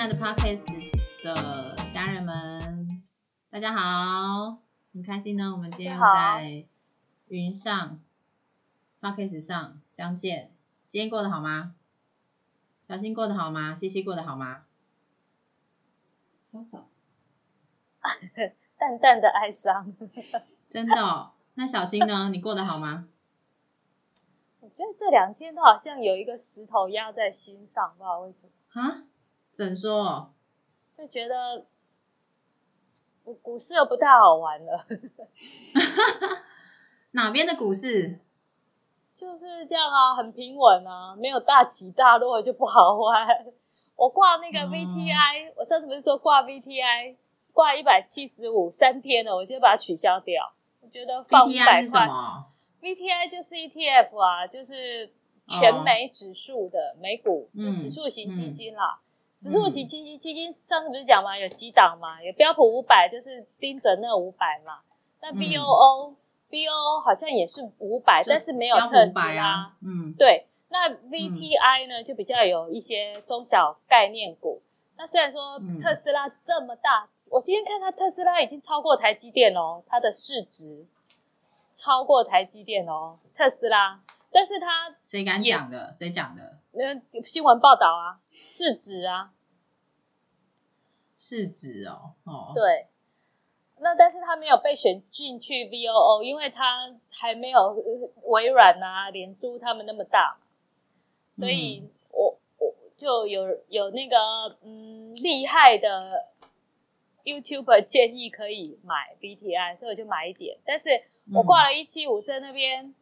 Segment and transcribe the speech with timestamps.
[0.00, 0.64] 爱的 Podcast
[1.22, 3.02] 的家人们，
[3.50, 4.56] 大家好，
[4.94, 6.64] 很开心呢，我们今天又在
[7.28, 8.00] 云上
[9.02, 10.54] Podcast 上相见。
[10.88, 11.74] 今天过得好吗？
[12.88, 13.76] 小新过得好吗？
[13.76, 14.62] 西西过得好吗？
[16.46, 16.88] 稍稍，
[18.78, 19.94] 淡淡的哀伤。
[20.70, 21.32] 真的哦？
[21.52, 22.30] 那小新呢？
[22.30, 23.06] 你过得好吗？
[24.60, 28.80] 我觉得这两天都好像有一个石头压在心上，不知道为什么。
[28.80, 29.04] 啊？
[29.60, 30.32] 怎说？
[30.96, 31.66] 就觉得
[33.22, 34.86] 股股市又不太好玩了。
[37.12, 38.18] 哪边的股市？
[39.14, 43.28] 就是这样啊，很平稳啊，没有大起大落就不好玩。
[43.96, 47.16] 我挂那个 VTI，、我上次不是说挂 VTI，
[47.52, 50.54] 挂一百七十五三天了，我就把它取消掉。
[50.80, 52.08] 我觉得放五 BTI 百块
[52.80, 55.12] ？VTI 就是 ETF 啊，就是
[55.46, 59.00] 全美指数的美股、嗯指数型基金啦。
[59.42, 64.80] 指数型基金基金上次不是讲嘛，有几档嘛，有标普五百，就是盯准那五百嘛。
[65.22, 66.14] 那嗯 BOO、
[66.50, 69.44] BOO 好像也是五百，但是没有特斯500拉。
[69.44, 69.76] 啊。
[69.82, 74.60] 嗯对，那 VTI 呢、就比较有一些中小概念股。
[74.96, 80.86] 那虽然说嗯特斯拉这么大，我今天看它特斯拉已经超过台积电哦，它的市值
[81.70, 84.00] 超过台积电哦，特斯拉。
[84.32, 85.92] 但是他谁敢讲的？
[85.92, 86.58] 谁讲的？
[86.72, 89.32] 那新闻报道啊，市值啊，
[91.14, 92.86] 市值哦，哦，对。
[93.82, 100.36] 那但是他没有被选进去 VOO，因为他还没有呃微软啊、脸书他们那么大，
[101.38, 105.98] 所以嗯我我就有有那个嗯厉害的
[107.24, 110.58] YouTuber 建议可以买 BTI，所以我就买一点。
[110.66, 110.90] 但是
[111.32, 112.94] 我挂了一七五在那边，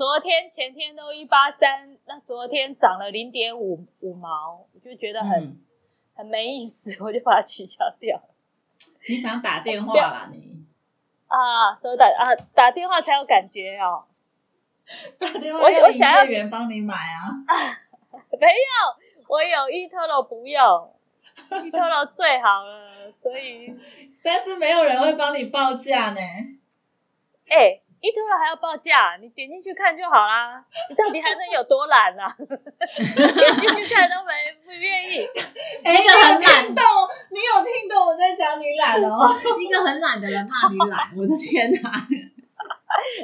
[0.00, 5.60] 昨天前天都一八三，那昨天涨了零点五五毛，我就觉得很、嗯
[6.14, 8.34] 很没意思，我就把它取消掉了。
[9.06, 10.30] 你想打电话啦？
[10.32, 10.64] 你
[11.26, 14.06] 啊，所以打啊打电话才有感觉哦。
[15.18, 17.36] 打电我我想要员帮你买啊。
[18.40, 20.94] 没有，我有 eToro 不用，
[21.50, 23.74] eToro 最好了，所以
[24.24, 26.20] 但是没有人会帮你报价呢。
[27.50, 30.64] 哎、eToro 还要报价，你点进去看就好啦。
[30.88, 32.34] 你到底还能有多懒啊？
[32.36, 34.32] 点进去看都没
[34.64, 35.26] 不愿意。
[35.84, 36.84] 哎，一个很懒，懂？
[37.30, 39.28] 你有听懂我在讲你懒哦？
[39.60, 41.92] 一个很懒的人骂你懒，我的天哪！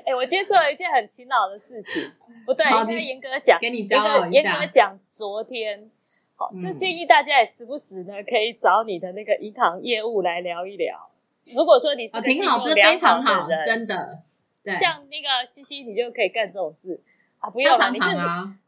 [0.06, 2.12] 哎、我今天做了一件很勤劳的事情，
[2.47, 5.91] 不对，好应该你严格讲，给你严骄傲格严一下格讲，昨天。
[6.36, 11.10] 好，就嗯建议大家也时不时呢，可以找你的那个银行业务来聊一聊。
[11.54, 14.22] 如果说你是哦，个信挺好，这用良非常好，的，真的。
[14.66, 17.00] 对，像那个西西，你就可以干这种事
[17.38, 17.49] 啊！
[17.50, 18.06] 不用了，你是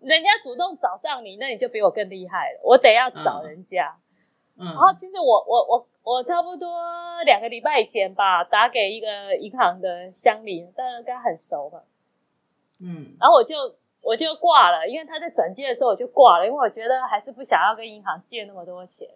[0.07, 2.61] 人家主动找上你，那你就比我更厉害了。
[2.63, 3.97] 我得要找人家。
[4.61, 11.83] 嗯然后其实我我我我差不多两个礼拜以前吧，打给一个银行的乡邻，但是跟他很熟嘛，
[12.85, 19.09] 嗯然后我就我就挂了，因为他在转接的时候我就挂了，因为我觉得还是不想要跟银行借那么多钱。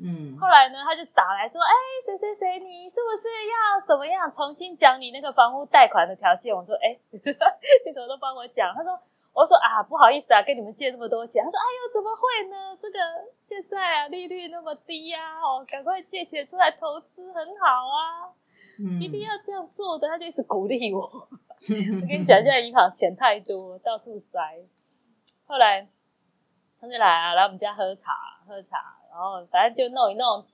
[0.00, 1.72] 嗯后来呢，他就打来说：“哎，
[2.06, 8.98] 谁谁谁，你是不是要怎么样重新讲你那个房屋贷款的条件？”我说：“哎， 你怎么都帮我讲？”他说
[9.34, 12.78] ：“我说啊，不好意思啊，跟你们借这么多钱。”他说：“哎呦，怎么会呢？
[12.80, 12.98] 这个
[13.42, 18.30] 现在啊，利率那么低呀、哦，赶快借钱出来投资很好啊，
[18.78, 21.02] 嗯，一定要这样做的。”他就一直鼓励我。
[21.58, 24.38] 我跟你讲，现在银行钱太多，到处塞。
[25.44, 25.88] 后来
[26.80, 28.12] 他就来啊，来我们家喝茶，
[28.46, 30.46] 喝茶，然后反正就弄一弄。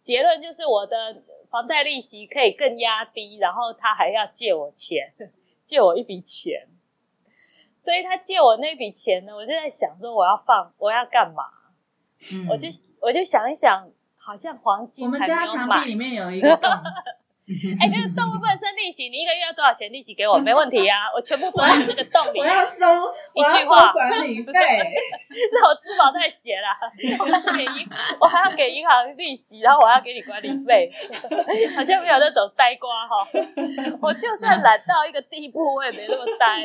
[0.00, 5.12] 结论就是我的房贷利息可以更压低，然后他还要借我钱，
[5.64, 6.68] 借我一笔钱。
[7.82, 11.44] 所以他借我那笔钱呢，我就在想说我要放，我要干嘛？
[12.32, 12.68] 嗯我就
[13.02, 15.90] 我就想一想，好像黄金还没们家墙壁。
[15.90, 16.70] 里面有一个洞，
[17.78, 19.08] 哎，那个动物不能生利息？
[19.08, 20.36] 你一个月要多少钱利息给我？
[20.36, 22.44] 没问题啊，我全部放在那个洞里我。
[22.44, 22.84] 要收，
[23.34, 24.52] 一我要收句话管理费。
[25.54, 26.66] 那我资保太闲了，
[27.20, 27.88] 我还要给银，
[28.18, 30.90] 我还要给银行利息，然后我还要给你管理费，
[31.76, 33.28] 好像没有那种呆瓜哈。
[34.02, 36.64] 我就算懒到一个地步，我也没那么呆。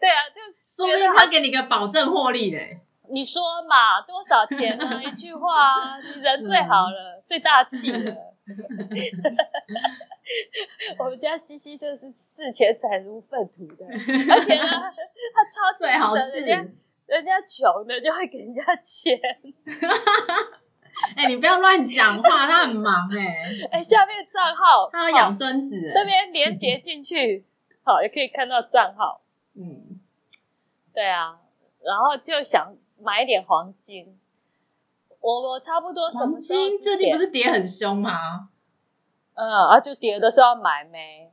[0.00, 2.80] 对啊，就说不定他给你个保证获利嘞。
[3.12, 4.98] 你说嘛，多少钱呢？
[5.04, 8.16] 一句话啊，你人最好了， 最大气了。
[10.98, 13.84] 我们家西西就是视钱财如粪土的，
[14.32, 16.74] 而且呢，他超最好的，人家是，
[17.06, 19.20] 人家穷的就会给人家钱。
[21.16, 26.04] 哎，你不要乱讲话，他很忙哎，哎，下面账号他要养好孙子这哎。
[26.04, 27.44] 边连接进去，
[27.84, 29.20] 好也可以看到账号。
[29.54, 30.00] 嗯
[30.94, 31.38] 对啊，
[31.84, 34.18] 然后就想买一点黄金。
[35.20, 38.48] 我我差不多什么黄时候金最近不是跌很凶吗？
[39.34, 41.30] 嗯，啊，就跌的时候要买没？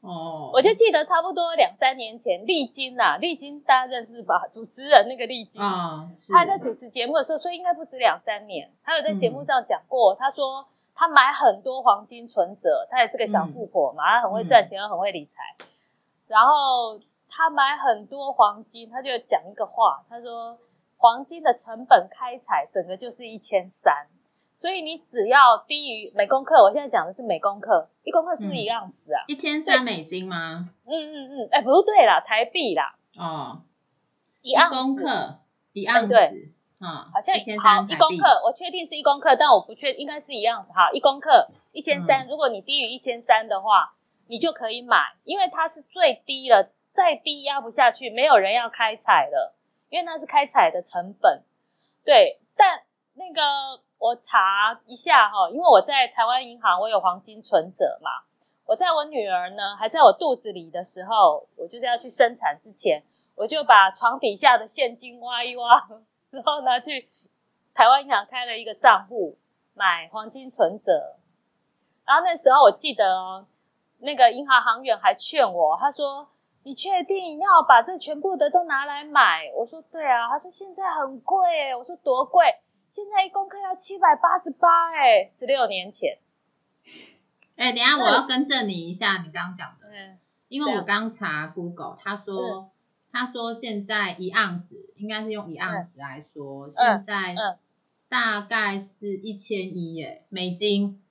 [0.00, 4.46] 哦，我就记得差不多两三年前，丽晶呐，丽晶大家认识吧？
[4.52, 8.70] 主持人那个丽晶，啊，是他在主持节目的时候，所以应该不止两三年。
[8.82, 15.40] 他有在节嗯目上讲过，他说他买很多黄金存折，他也是个小富婆嘛，他很会赚钱，又很会理财。
[16.26, 20.58] 然后他买很多黄金，他就讲一个话，他说
[20.96, 24.06] 黄金的成本开采整个就是一千三，
[24.52, 29.24] 所以你只要低于每公克，我现在讲的是每公克，一公克是不是一盎司啊？
[29.26, 30.70] 一千三美金吗？
[30.86, 33.62] 嗯嗯嗯，哎，不对啦，台币啦，哦，
[34.42, 35.40] 一盎司公克
[35.72, 36.52] 一盎对司，
[36.84, 40.72] 啊，好像一千好三一公克，我确定是一公克，但我不确，应该是一样的。
[40.72, 43.94] 好，一公克一千嗯三，如果你低于一千三的话，
[44.28, 49.52] 你就可以买，因为它是最低了，再低压不下去，没有人要开采了，
[49.90, 51.42] 因为那是开采的成本。
[52.04, 52.82] 对，但
[53.14, 58.22] 那个我查一下哈，因为我在台湾银行，我有黄金存折嘛。
[58.64, 63.02] 我在我女儿呢还在我肚子里的时候，我就是要去生产之前，
[63.34, 65.86] 我就把床底下的现金挖一挖，
[66.30, 67.08] 然后拿去
[67.74, 69.36] 台湾银行开了一个账户，
[69.74, 71.16] 买黄金存折。
[72.06, 73.46] 然后那时候我记得哦，
[73.98, 76.28] 那个银行行员还劝我，他说
[76.64, 82.44] ：“你确定要把这全部的都拿来买？”我说：“对啊。”他说：“现在很贵诶。”我说：“多贵？
[82.86, 86.18] 现在一公克要七百八十八诶，十六年前。
[87.56, 90.18] 哎，等一下我要更正你一下，你刚刚讲的，嗯，
[90.48, 92.70] 因为我刚查 Google，他说
[93.10, 97.58] 他说现在一盎司应该是用一盎司来说，现在嗯
[98.08, 101.02] 大概是一千一耶美金，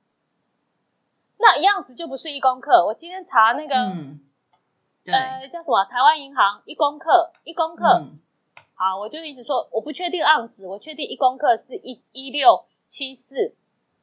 [1.38, 2.85] 那一盎司就不是一公克。
[2.85, 3.75] 我今天查那个、
[5.11, 5.83] 呃叫什么？
[5.85, 8.00] 台湾银行一公克，一公克。
[8.01, 8.19] 嗯。
[8.75, 13.55] 好，我就一直说我不确定盎司，我确定一公克是一一六七四，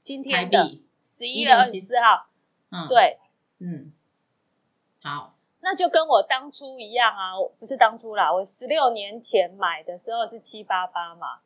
[0.02, 2.26] 今天的，十一月二十四号，
[2.70, 3.18] 嗯，，对，
[3.58, 3.92] 嗯，
[5.02, 11.40] 好，那就跟我当初一样啊，我不是当初啦，我十六年前买的时候是七八八嘛，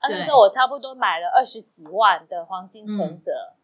[0.00, 3.54] 那时候我差不多买了二十几万的黄金存折，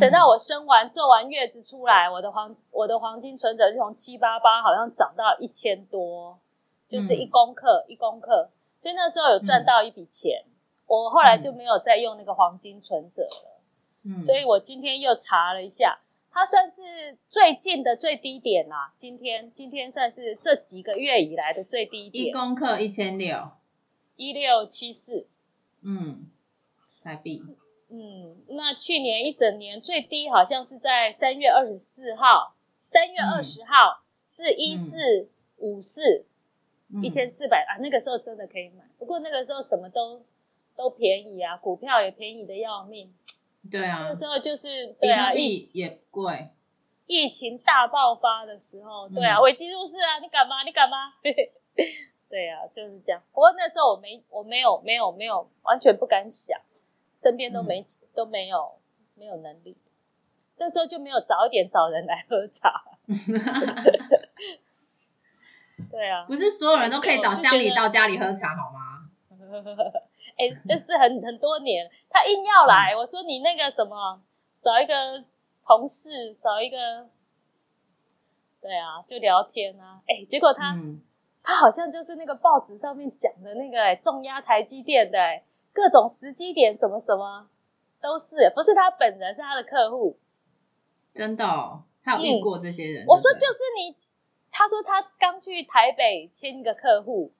[0.00, 6.38] 等到我生完坐完月子出来，我的黄我的黄金存折就从七八八好像涨到一千多，
[6.88, 8.50] 就是一嗯公克、一公克，
[8.80, 10.44] 所以那时候有赚到一笔钱，
[10.86, 13.60] 我后来就没有再用那个黄金存折了。
[14.02, 16.00] 嗯，所以我今天又查了一下，
[16.30, 23.50] 它算是最近的最低点啦、今天今天算是这几个月以来的最低点一，公克一千六，
[24.16, 25.26] 一六七四。
[25.82, 26.30] 嗯，
[27.02, 27.42] 台币，
[27.96, 32.54] 嗯，那去年一整年最低好像是在三月二十四号，
[32.90, 36.26] 三月嗯二十号是一四五四，
[36.92, 38.84] 嗯一千四百啊，那个时候真的可以买。
[38.98, 40.24] 不过那个时候什么都
[40.74, 43.14] 都便宜啊，股票也便宜的要命。
[43.70, 46.48] 对啊那，时候就是对啊，疫也贵，
[47.06, 50.64] 疫情大爆发的时候，对啊，嗯危机入市啊，你敢吗？
[50.64, 51.14] 你敢吗？
[52.28, 53.22] 对啊，就是这样。
[53.32, 56.60] 不过那时候我没，我没有，没有，没有，完全不敢想，
[57.24, 57.82] 身边都没、
[58.14, 58.78] 都没有
[59.14, 59.76] 没有能力。
[60.58, 62.84] 那时候就没有早一点找人来喝茶。
[65.90, 69.08] 对啊，不是所有人都可以找乡里到家里喝茶好吗？
[70.36, 74.20] 哎、这是很很多年，他硬要来，我说你那个什么，
[74.62, 75.24] 找一个
[75.66, 77.08] 同事，找一个，
[78.60, 81.00] 对啊，就聊天啊，哎、结果他、嗯，
[81.42, 85.42] 他好像就是那个报纸上面讲的那个、哎重压台积电的、哎
[85.74, 87.50] 各种时机点什么什么
[88.00, 90.16] 都是，不是他本人，是他的客户。
[91.12, 93.04] 真的哦，他有遇过这些人。
[93.06, 93.96] 我说就是你，
[94.50, 97.32] 他说他刚去台北签一个客户，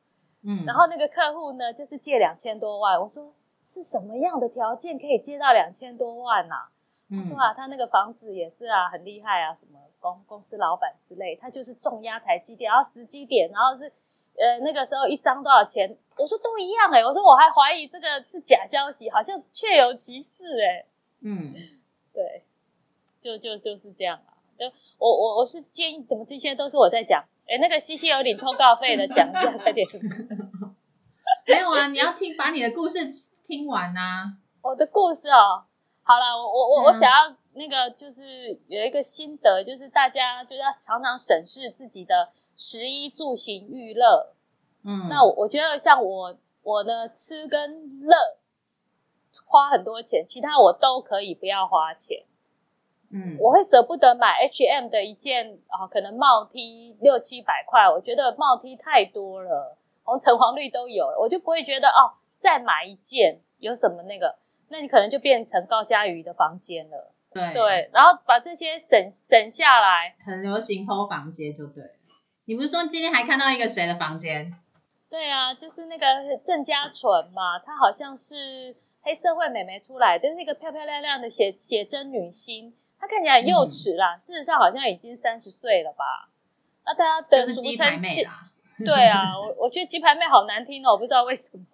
[0.42, 3.00] 嗯，然后那个客户呢，就是借两千多万。
[3.00, 3.32] 我说
[3.64, 6.68] 是什么样的条件可以借到两千多万呐、
[7.10, 13.92] 嗯他说啊，他那个房子也是啊，很厉害啊，什么公公司老板之类，他就是重压台积电，然后时机点，然后是
[14.38, 15.96] 呃那个时候一张多少钱？
[16.16, 20.86] 我说都一样哎、我说我还怀疑这个是假消息，好像确有其事哎、
[21.22, 21.52] 嗯，
[22.12, 22.44] 对，
[23.20, 24.38] 就就就是这样啊。
[24.56, 24.64] 就
[24.98, 27.24] 我我我是建议，怎么这些都是我在讲？
[27.48, 29.86] 哎，那个西西有领通告费的，讲一下 快点。
[31.46, 33.00] 没有啊，你要听把你的故事
[33.44, 34.36] 听完呐。
[34.62, 35.64] 我的故事哦，
[36.04, 38.22] 好了，我我我我嗯想要那个就是
[38.68, 44.32] 有一个心得，就是大家就要常常审视自己的食衣住行娱乐。
[44.84, 48.14] 嗯，那我我觉得像我我呢吃跟乐
[49.46, 52.24] 花很多钱，其他我都可以不要花钱。
[53.10, 64.36] 嗯，我会舍不得买 H&M 的一件啊，可能帽 T 六七百块，我觉得帽 T 太多了，红橙黄绿都有了，我就不会觉得哦，再买一件有什么那个，
[64.68, 67.12] 那你可能就变成高佳瑜的房间了。
[67.32, 71.90] 对对，然后把这些省省下来，很流行偷房间就对了。
[72.46, 74.54] 你不是说今天还看到一个谁的房间？
[75.10, 76.06] 对啊，就是那个
[76.44, 86.28] 郑家纯嘛，她好像是黑社会美眉出来，就是一个漂漂亮亮的写写真女星，她看起来很幼稚啦，事实上好像已经三十岁了吧？
[86.84, 88.50] 那大家的就是俗鸡排称妹啦。
[88.84, 91.64] 对啊， 我我觉得鸡排妹好难听哦，我不知道为什么，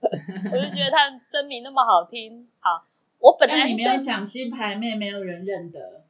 [0.00, 2.48] 我就觉得她真名那么好听。
[2.60, 2.82] 好，
[3.18, 6.05] 我本来但你没有对讲鸡排妹，没有人认得。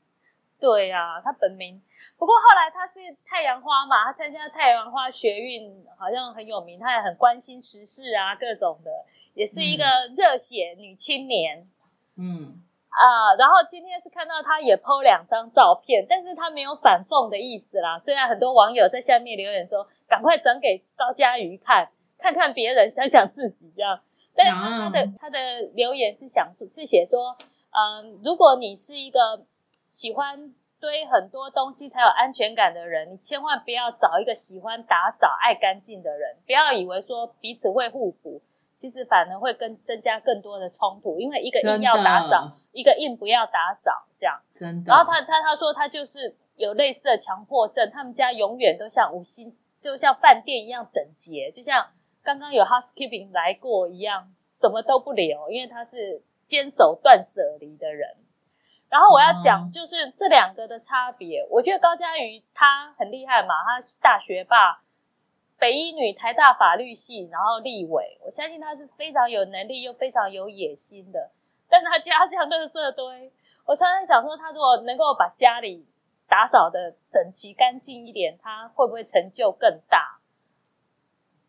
[0.58, 1.82] 对呀、她本名。
[2.18, 8.90] 不过后来她是太阳花嘛，她参加太阳花学运好像很有名，她也很关心时事啊，各种的，
[9.34, 9.84] 也是一个
[10.16, 11.68] 热血女青年。
[12.16, 17.98] 嗯，啊，然后今天是看到她也 PO 两张照片，但是她没有反讽的意思啦。
[17.98, 24.00] 虽然很多网友在下面留言说，赶快转给高佳瑜看，看看别人，想想自己这样。
[24.34, 25.38] 但是他的他的
[25.74, 27.36] 留言是想是写说，
[27.70, 29.44] 嗯，如果你是一个
[29.86, 38.42] 喜欢堆很多东西才有安全感的人，你千万不要找一个喜欢打扫、爱干净的人，不要以为说彼此会互补，
[38.74, 44.40] 其实反而会更增加更多的冲突，因为一个硬真要打扫，，一个硬不要打扫这样。
[44.54, 44.90] 真的。
[44.90, 51.86] 然后他他他说他就是有类似的强迫症，他们家永远都像五星，就像饭店一样整洁，就像
[52.22, 58.16] 刚刚有 housekeeping 来过一样，什么都不留，因为他是坚守断舍离的人。
[58.96, 64.80] 然后我要讲哦就是这两个的差别，我觉得高佳瑜他很厉害嘛，他是大学霸，
[65.58, 71.30] 北一女、台大法律系，然后立委，我相信他是非常有能力又非常有野心的。
[71.68, 73.30] 但是他家像垃圾堆，
[73.66, 75.86] 我常常想说，他如果能够把家里
[76.26, 80.20] 打扫的整齐干净一点，他会不会成就更大？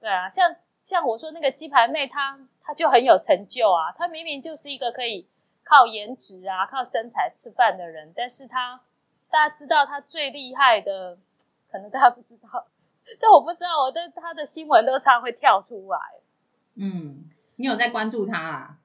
[0.02, 5.30] 对啊，像像我说那个鸡排妹，她她就很有成就啊，她明明就是一个可以
[5.68, 8.80] 靠颜值啊、靠身材吃饭的人，但是他
[9.30, 11.18] 大家知道他最厉害的，
[11.72, 12.66] 可能大家不知道，
[13.20, 16.00] 但我不知道，我对他的新闻都常会跳出来。
[16.76, 18.78] 嗯，你有在关注他啦？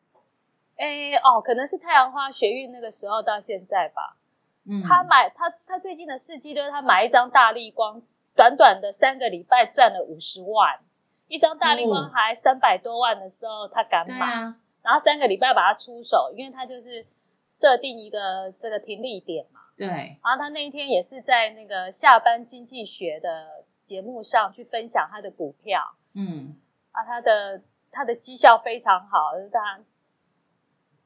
[0.76, 4.16] 哎哦，可能是太阳花学运那个时候到现在吧。
[4.64, 8.02] 嗯，他买他他最近的事迹就是他买一张大力光，
[8.34, 10.80] 短短的三个礼拜赚了五十万，
[11.28, 17.06] 一张大力光哦还三百多万的时候他敢买，然后三个礼拜把它出手，因为他就是
[17.48, 19.60] 设定一个这个停利点嘛。
[19.76, 26.56] 对，然后他那一天也是在那个下班经济学的节目上去分享他的股票嗯，
[26.90, 29.80] 啊，他的他的绩效非常好，就是他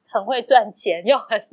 [0.09, 1.47] 很会赚钱，又很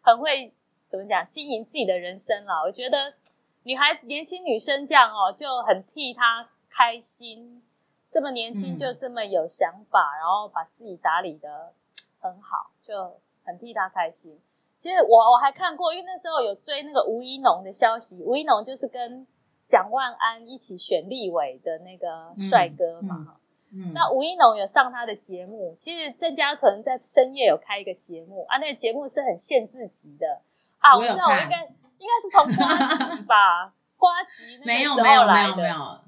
[0.00, 0.54] 很会
[0.88, 2.62] 怎么讲经营自己的人生啦。
[2.62, 3.14] 我觉得
[3.62, 7.62] 女孩子年轻女生这样哦，就很替她开心。
[8.10, 11.72] 这么年轻嗯就这么有想法，然后把自己打理的
[12.20, 14.40] 很好，就很替他开心。
[14.78, 19.26] 其实我我还看过，因为那时候有追那个吴一农的消息，吴一农就是跟
[19.66, 23.16] 蒋万安一起选立委的那个帅哥嘛。
[23.28, 23.34] 嗯
[23.70, 30.40] 嗯，那吴一农有上他的节目，其实郑嘉纯在深夜有开一个节目啊，那个节目是很限制级的
[30.78, 31.64] 啊，我知道，我看应该
[31.98, 36.00] 应该是从瓜吉吧， 瓜吉那个没有没有没有没有，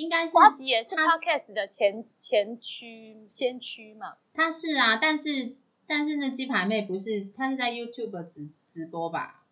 [0.00, 9.42] 应该是瓜吉也是 podcast 的前前驱先驱嘛，他是啊，但是但是那鸡排妹不是，她是在 YouTube 直直播吧？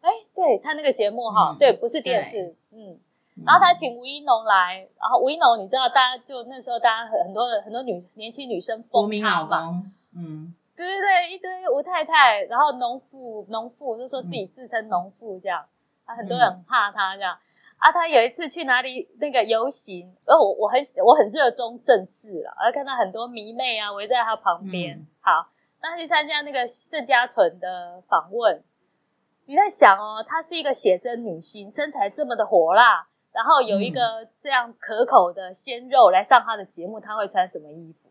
[0.00, 2.98] 哎，对他那个节目哈，嗯对，不是电视，嗯，
[3.36, 3.44] 嗯。
[3.44, 10.54] 然后他请吴一农来，然后吴一农你知道，大家就那时候大家很很多的很多女年轻女生国民封他嘛，老公，嗯。
[10.76, 15.66] 对对对，一堆吴太太，然后农妇，农妇就说自己自称农妇这样，
[16.04, 17.38] 啊，很多人很怕他这样。
[17.78, 24.98] 啊，他有一次去哪里那个游行，而我我很喜我很热衷政治了啊，而看到很多迷妹啊围在他旁边。
[24.98, 25.50] 嗯好，
[25.82, 28.62] 那他去参加那个郑家纯的访问，
[29.44, 38.08] 你在想哦，她是一个写真女星，身材这么的火辣，然后有一个这样可口的鲜肉来上她的节目，她会穿什么衣服？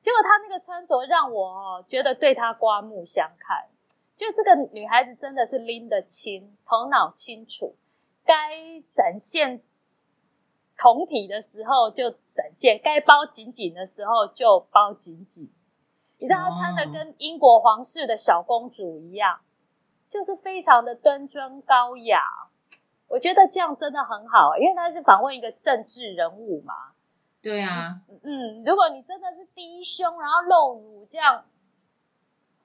[0.00, 3.68] 结果她那个穿着让我哦觉得对她刮目相看，
[4.16, 7.76] 就这个女孩子真的是拎得清，头脑清楚，
[8.24, 9.62] 该展现
[10.76, 15.52] 酮体的时候就展现，该包紧紧的时候就包紧紧。
[16.18, 19.40] 你知道她穿的哦跟英国皇室的小公主一样，
[20.08, 22.22] 就是非常的端庄高雅。
[23.08, 26.74] 我觉得这样真的很好，因为她是访问一个政治人物嘛。
[27.42, 31.44] 对啊，嗯，如果你真的是低胸然后露乳这样，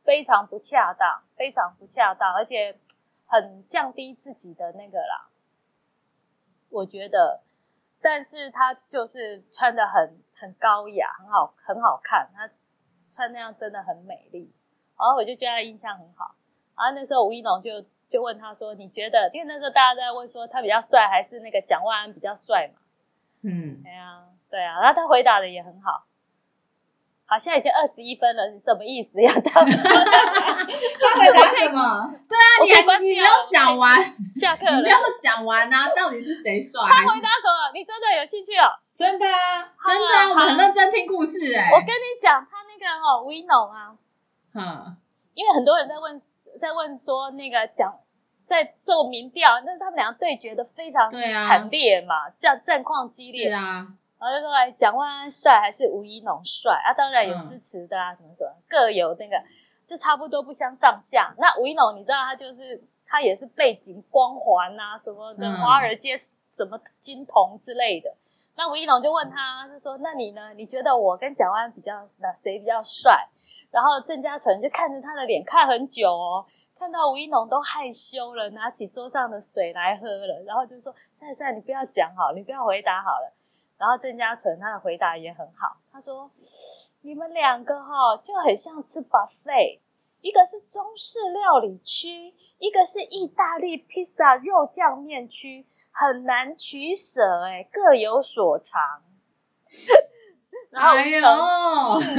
[0.03, 2.79] 非常不恰当，非常不恰当，而且
[3.25, 5.28] 很降低自己的那个啦。
[6.69, 7.41] 我觉得，
[8.01, 12.49] 但是他就是穿的很很高雅，很好很好看，他
[13.09, 14.53] 穿那样真的很美丽，
[14.97, 16.35] 然后我就对他印象很好。
[16.77, 19.29] 然后那时候吴一农就就问他说：“你觉得？
[19.33, 22.81] 因为那时候大家在问说他比较帅还是那个蒋万安比较帅嘛？”
[23.43, 26.05] 嗯，对啊，对啊，然后他回答的也很好。
[27.29, 29.21] 好，现在已经二十一分了，你什么意思？
[29.21, 29.71] 要 到他回
[31.31, 32.13] 答什么？
[32.27, 34.01] 对啊，你还关你没有讲完，
[34.33, 34.89] 下课了你没。
[34.89, 36.81] 有讲完啊，到底是谁帅？
[36.89, 37.71] 他回答什么？
[37.73, 38.73] 你真的有兴趣哦？
[38.97, 41.69] 真的啊，真的啊，我们很认真听故事哎。
[41.71, 43.95] 我跟你讲，他那个哦，吴一农啊，
[44.55, 44.97] 嗯
[45.35, 46.19] 因为很多人在问，
[46.59, 47.93] 在问说那个讲
[48.47, 51.09] 在做民调，那是他们两个对决的非常
[51.47, 53.53] 惨烈嘛，这样战况激烈是。
[53.55, 53.87] 啊，
[54.19, 56.93] 然后就说来蒋万安帅还是吴一农帅啊？
[56.93, 59.41] 当然有嗯支持的啊，什么什么各有那个，
[59.85, 61.33] 就差不多不相上下。
[61.37, 68.13] 那吴一农你知道他就是他也是背景光环啊什么的，嗯华尔街什么金童之类的。
[68.55, 70.53] 那吴一农就问他，就说那你呢？
[70.53, 73.29] 你觉得我跟蒋万安比较，那谁比较帅？
[73.71, 76.45] 然后郑嘉纯就看着他的脸看很久哦，
[76.77, 83.33] 看到吴一农都害羞了，拿起桌上的水来喝了，然后就说：“赛赛，你不要讲好，你不要回答好了。”
[83.79, 86.29] 然后郑嘉纯他的回答也很好，他说
[87.01, 89.79] ：“你们两个哈、就很像吃 buffet，
[90.19, 99.01] 一个是中式料理区，一个是意大利披萨肉酱面区，很难取舍哎，各有所长。
[100.71, 101.21] ”然后吴哎呦，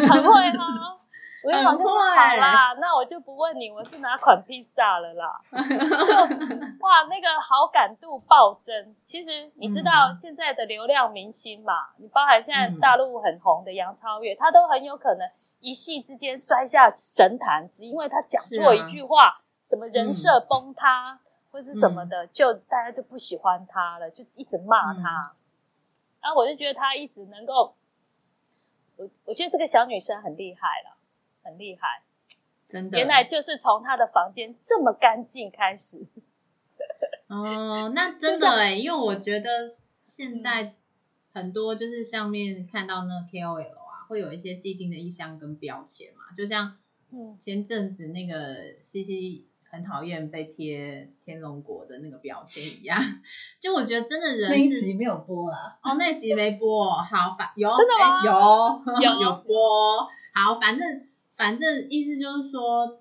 [0.09, 0.97] 很会哈。
[1.43, 5.41] 我就说好啦，那我就不问你我是哪款披萨了啦。
[5.51, 5.57] 就
[6.85, 8.95] 哇，那个好感度暴增。
[9.03, 15.29] 其实你知道嗯现在的流量明星嘛，你包含现在嗯大陆很红的杨超越，他都很有可能
[15.61, 25.33] 一夕之间摔下神坛，只因为他讲错一句话，什么人设崩塌、或是什么的，就大家就不喜欢他了，就一直骂他。
[26.21, 27.75] 然后我就觉得他一直能够，
[28.97, 30.97] 我我觉得这个小女生很厉害了，
[31.50, 32.02] 很厉害。
[32.69, 36.06] 真的，原来就是从他的房间这么干净开始。
[37.28, 39.49] 哦，那真的哎，因为我觉得
[40.04, 40.75] 现在
[41.32, 46.76] 很多就是上面看到那个 KOL 啊，会有一些既定的意向跟标签嘛，就像
[47.13, 53.00] 嗯，前阵子那个西西很讨厌被贴天龙国的那个标签一样，
[53.60, 55.78] 就我觉得真的那一人是集没有播啦。
[55.82, 61.06] 哦，那集没播哦，好，反有真的有 有有播哦，好，反正
[61.41, 63.00] 反正意思就是说，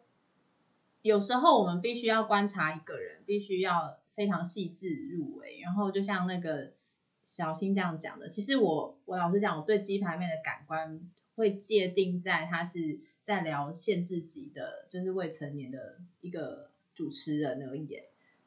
[1.02, 6.72] 有时候我们必须要观察一个人，必须要非常细致入微，然后就像那个
[7.26, 11.02] 小新这样讲的，其实我我老实讲，我对鸡排妹的感官
[11.36, 17.90] 会界定在他是在聊限制级的，就是未成年的一个主持人而已。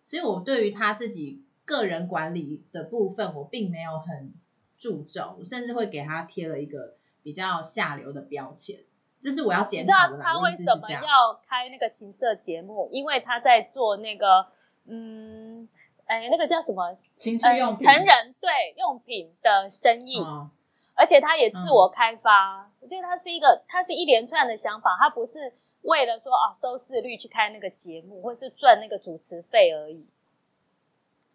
[0.07, 4.33] 所以我对于他自己个人管理的部分，我并没有很
[4.79, 8.81] 注重，我甚至会给他贴了一个比较下流的标签。
[9.23, 10.25] 这是我要你知道检讨的啦。
[10.25, 12.89] 她我意思是为什么要开那个情色节目？
[12.91, 14.47] 因为他在做那个，
[14.87, 15.69] 嗯，
[16.07, 16.85] 哎，那个叫什么？
[16.87, 20.51] 呃情趣用品，成人对用品的生意，哦
[20.95, 22.65] 而且他也自我开发。
[22.65, 30.05] 嗯我觉得他是一个，他是一连串的想法，他不是为了说啊收视率去开那个节目，或是赚那个主持费而已。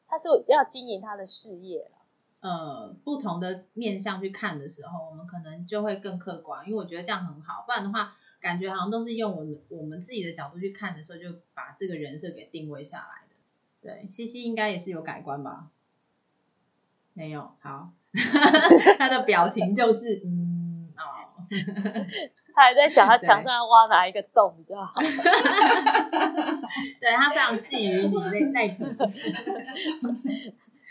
[0.09, 1.91] 他是要经营他的事业了。
[2.39, 7.63] 呃不同的面向去看的时候，我们可能就会更客观，因为我觉得这样很好。
[7.65, 13.35] 不然的话，感觉好像都是用我们我们自己的角度去看的时候，就把这个人设给定位下来的。
[13.81, 15.67] 对，西西应该也是有改观吧？
[17.13, 17.91] 没有，好，
[18.99, 21.01] 他的表情就是嗯哦，
[22.53, 24.93] 他还在想，她对墙上要挖哪一个洞比较好。
[26.99, 28.83] 对他非常觊觎你那那股。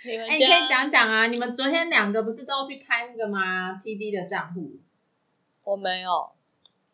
[0.07, 4.71] 你们哎、你可以讲讲啊，你们昨天两个不是都去开那个吗？TD 的账户，
[5.65, 6.31] 我没有，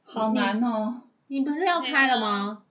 [0.02, 1.02] 好难哦。
[1.28, 2.62] 你不是要开了吗？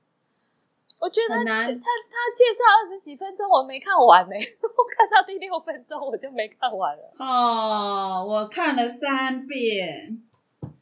[1.00, 10.22] 我觉得难他他介绍二十几分钟，我没看完呢、我看到第六分钟我就没看完了哦，我看了三遍，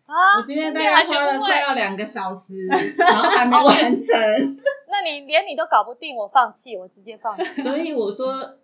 [0.05, 0.37] 啊！
[0.37, 2.67] 我今天大概花了快要两个小时，
[2.97, 4.13] 然后还没完成，
[4.91, 7.61] 那你连你都搞不定，我放弃，我直接放弃。
[7.61, 8.57] 所以我说，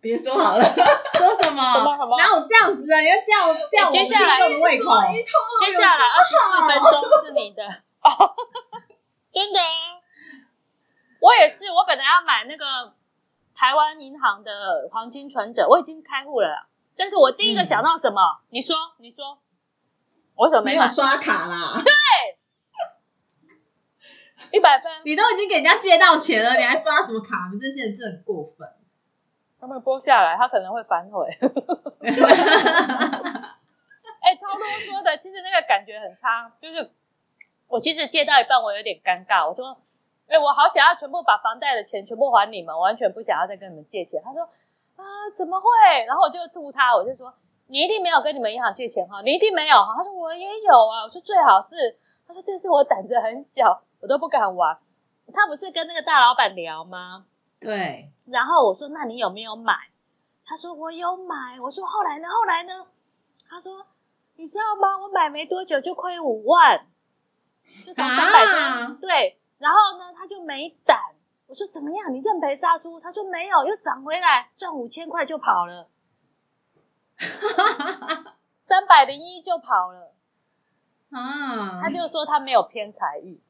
[0.00, 1.62] 别说好了，说什么？
[2.16, 3.00] 哪有这样子的？
[3.00, 4.90] 你要吊吊我们听接下来众的胃口。
[5.60, 7.64] 接下来二十四分钟是你的
[8.02, 8.34] 哦，
[9.32, 9.98] 真的啊！
[11.20, 12.94] 我也是，我本来要买那个
[13.54, 18.40] 台湾银行的黄金存折，我已经开户了，但是我第一个想到什么？
[18.50, 19.38] 你说，你说，
[20.36, 20.72] 我怎么没？
[20.72, 21.82] 没有刷卡啦。
[21.82, 21.92] 对，
[24.52, 27.48] 一百分，你都已经给人家借到钱了，你还刷什么卡？
[27.50, 28.68] 你们这些人真的很过分。
[29.60, 31.26] 他们播下来，他可能会反悔。
[34.26, 36.50] 哎、超啰嗦的，其实那个感觉很差。
[36.60, 36.90] 就是
[37.68, 39.48] 我其实借到一半，我有点尴尬。
[39.48, 39.78] 我说
[40.26, 44.42] ：“哎、我好想要全部把房贷的钱全部还你们，我完全不想要再跟你们借钱。”他说
[44.98, 45.04] ：“啊，
[45.36, 45.66] 怎么会？”
[46.06, 47.32] 然后我就吐他，我就说
[47.68, 51.76] ：“你一定没有跟你们银行借钱哈，你一定没有哈。”他说：“我也有啊。”我说：“最好是。”
[52.26, 54.76] 他说：“但是我胆子很小，我都不敢玩。”
[55.32, 57.26] 他不是跟那个大老板聊吗？
[57.58, 59.74] 对，然后我说：“那你有没有买？”
[60.44, 62.28] 他说：“我有买。”我说：“后来呢？
[62.28, 62.86] 后来呢？”
[63.48, 63.86] 他说
[64.36, 64.98] ：“你知道吗？
[65.02, 66.86] 我买没多久就亏五万，
[67.82, 69.40] 就从三百啊多对。
[69.58, 71.14] 然后呢，他就没胆。
[71.46, 72.12] 我说：“怎么样？
[72.12, 75.88] 你认赔杀出？”他说：“没有，又涨回来，赚五千块就跑了，
[78.66, 80.12] 三百零一就跑了。”
[81.10, 83.40] 啊，他就说他没有偏财运，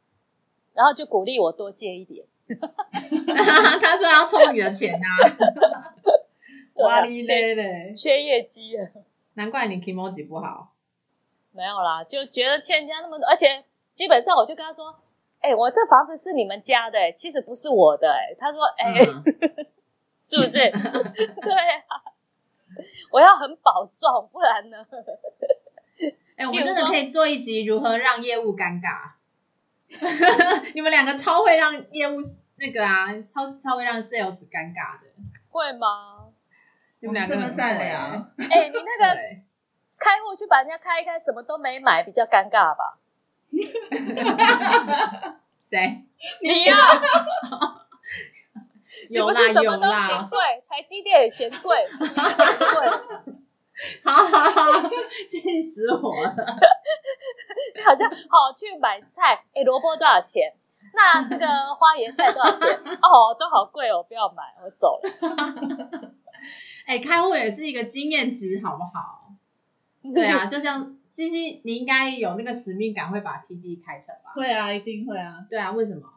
[0.75, 2.27] 然后就鼓励我多借一点。
[3.81, 5.09] 他说要抽你的钱啊，
[6.83, 8.89] 哇哩嘞嘞，缺业绩啊。
[9.35, 10.73] 难怪你 emoji 不好。
[11.53, 14.95] 没有啦，就觉得欠人家那么多，而且基本上我就跟他说
[15.41, 19.25] ：“哎、我这房子是你们家的、哎，其实不是我的、哎。”他说：“哎、嗯
[20.25, 20.51] 是不是？
[20.53, 22.03] 对啊，
[23.11, 24.87] 我要很保重，不然呢？
[26.37, 29.16] 哎、我们真的可以做一集如何让业务尴尬。
[30.75, 32.17] 你们两个超会让业务
[32.57, 35.07] 那个啊，超超会让 sales 尴尬的。
[35.51, 36.25] 会吗？
[37.01, 39.45] 你们两个这么很会善良，哎、你那个对，
[39.99, 42.99] 开户去把人家开一开，什么都没买，比较尴尬吧？
[45.61, 46.03] 谁？
[46.43, 46.77] 你呀、
[49.11, 52.17] 你有不是啦有什么都嫌啦，贵，台积电也嫌贵，嫌贵。
[54.05, 54.89] 好好好，
[55.29, 56.35] 气死我了。
[57.85, 60.55] 好像好去买菜，哎，萝卜多少钱？
[60.95, 62.69] 那这个花椰菜多少钱？
[63.03, 66.13] 哦，都好贵哦，不要买，我走了。
[66.87, 69.25] 哎、开户也是一个经验值，好不好？
[70.15, 74.33] 对啊，就像西西，你应该有那个使命感，会把 TD 开成吧？
[74.35, 75.45] 会啊，一定会啊。
[75.51, 76.09] 对啊，为什么？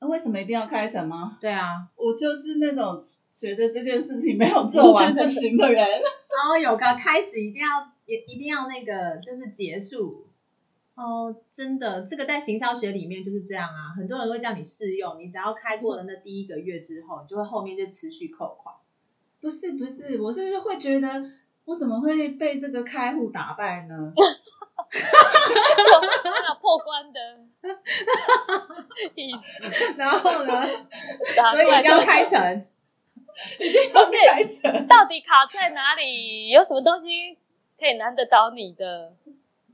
[0.00, 1.36] 那为什么一定要开成吗？
[1.40, 2.98] 对啊，我就是那种
[3.30, 5.84] 觉得这件事情没有做完不行的人。
[5.86, 10.26] 然后有个开始，一定要也一定要那个就是结束。
[10.94, 13.92] 哦，真的，这个在行销学里面就是这样啊。
[13.96, 18.74] 很多人会叫你试用，你只要开过了那第一个月之后，你就会后面就持续扣款。
[19.40, 21.30] 不是不是，我是会觉得
[21.64, 24.12] 我怎么会被这个开户打败呢？
[24.92, 27.20] 那 破关的
[29.14, 30.62] 意思，然后呢，
[31.52, 32.66] 所以一定要开成。
[33.92, 36.50] 不是开成到底卡在哪里？
[36.50, 37.38] 有什么东西
[37.78, 39.12] 可以难得倒你的？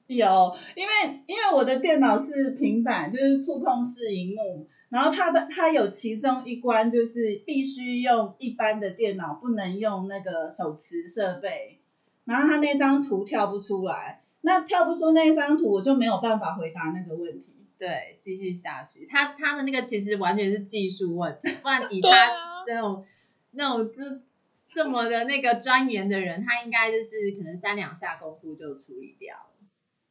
[0.07, 0.93] 有，因为
[1.27, 11.81] 因为我的电脑是平板，就是触控式荧幕，然后它的它有其中一关就是必须用一般的电脑，不能用那个手持设备，
[12.25, 17.53] 然后它那张图跳不出来，那跳不出那张图，我就没有办法回答那个问题。
[17.77, 19.05] 对，继续下去。
[19.11, 23.05] 他他的那个其实完全是技术问题，不然以他啊这种、
[23.51, 24.23] 那种这
[24.69, 29.51] 这么的那个钻研的人，他应该就是可能三两下功夫就处理掉了。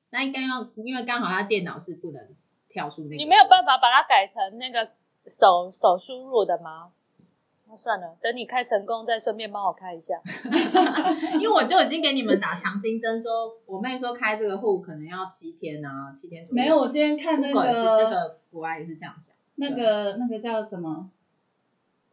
[0.10, 2.22] 那应该要，因为刚好他电脑是不能
[2.68, 4.92] 跳出那个，你没有办法把它改成那个
[5.28, 6.92] 手手输入的吗？
[7.76, 10.16] 那算了，等你开成功再顺便帮我开一下。
[11.36, 16.64] 因为我就已经给你们打强心针说我妹说开这个户可能要七天啊，七天左右。
[16.64, 19.36] 没有，我今天看那 Google 也是个那个国外也是这样讲。
[19.56, 21.10] 那个那个叫什么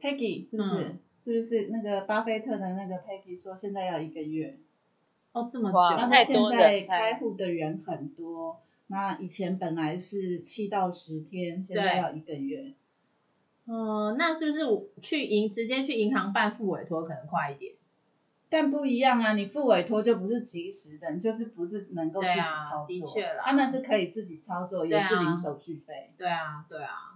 [0.01, 0.85] ，Peggy 是不是？
[0.85, 4.59] 嗯是不是那个巴菲特的那个 Peggy 说现在要一个月？
[5.31, 12.75] 哦，这么哇久然后现太多在开户的人很多，那以前本来是七到十天，现在要一个月。
[13.75, 17.75] 嗯，那是不是我去银直接去银行办副委托可能快一点？
[18.51, 26.13] 但不一样啊，你付委托就不是及时的，你就是不是能够自己对啊操作，的确啦他、那是可以自己操作，也是零手续费。
[26.19, 27.15] 对啊，对啊，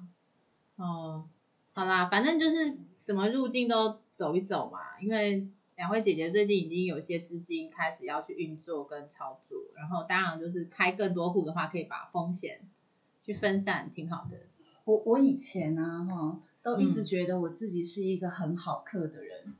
[0.76, 1.28] 哦，
[1.74, 12.60] 好啦，反正就是什么路径都走一走嘛，因为两位姐姐最近已经有些资金开始要去运作跟操作，然后当然就是开更多户的话，可以把风险
[13.22, 14.38] 去分散，挺好的。
[14.84, 19.54] 我我以前啊哈，都一直嗯觉得我自己是一个很好客的人，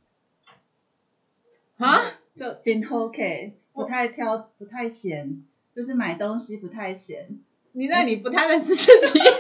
[1.78, 2.02] 啊，
[2.34, 5.40] 就真 OK，不太挑，不太闲，
[5.72, 7.38] 就是买东西不太闲。
[7.74, 9.30] 你那你不太认识自己， 真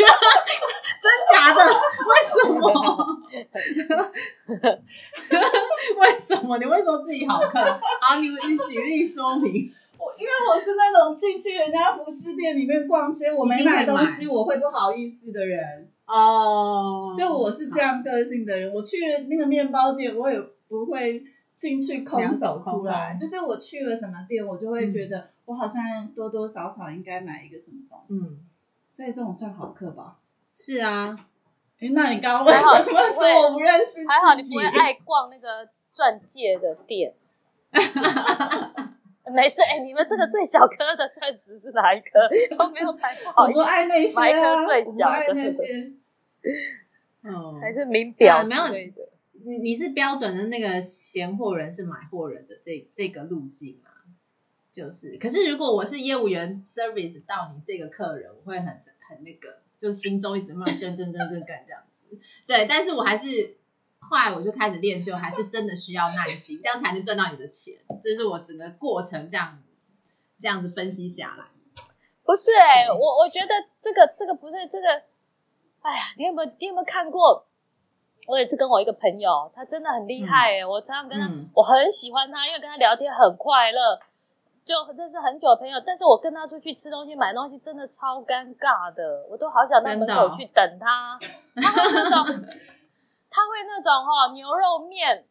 [1.32, 1.60] 假的？
[2.06, 3.20] 为什么？
[5.98, 7.58] 为什么你会说自己好客？
[7.58, 9.72] 啊，你你举例说明。
[9.98, 15.90] 我因为我是那种进去人家服饰店里面逛街，我没买东西我会不好意思的人。
[16.06, 23.16] 哦，就我是这样个性的人，我去那个面包店，我也不会进去空手出来。
[23.20, 28.24] 就是我去了什么店，我就会觉得我好像多多少少应该买一个什么东西。
[28.24, 28.38] 嗯，
[28.88, 30.16] 所以这种算好客吧？
[30.56, 31.18] 是啊，
[31.80, 34.06] 诶那你刚刚为什么 说我不认识？
[34.08, 37.14] 还好你不会爱逛那个钻戒的店。
[39.32, 42.20] 没事，哎、你们这个最小颗的钻石是哪一颗？
[42.58, 45.92] 我没有买，不好我不意思，爱那些买一颗啊，最小的那些。
[47.22, 49.08] 嗯，还是名表啊没有的。
[49.44, 54.06] 你你是标准的那个闲货人是买货人的这这个路径啊，
[54.72, 55.16] 就是。
[55.18, 58.66] 可是如果我是业务员 service 到你这个客人，我会很
[59.08, 62.18] 很那个，就心中一直慢噔噔噔噔噔这样子。
[62.46, 63.56] 对，但是我还是
[64.08, 67.74] 后来我就开始练就，还是真的需要耐心，这样才能赚到你的钱。
[68.02, 69.58] 这是我整个过程这样
[70.38, 71.44] 这样子分析下来。
[72.24, 74.88] 不是哎、对我我觉得这个这个不是这个，
[75.80, 77.46] 哎呀，你有没有你有没有看过？
[78.26, 84.00] 我也是跟我一个朋友，他真的很厉害哎、我常常跟他，嗯我很喜欢他，因为跟他聊天很快乐，
[84.64, 85.80] 就认识很久的朋友。
[85.86, 91.16] 但是我跟他出去吃东西、买东西，真的超尴尬的，我都好想在门口去等他。
[91.54, 92.44] 他会那种，
[93.36, 95.26] 他会那种哈、牛肉面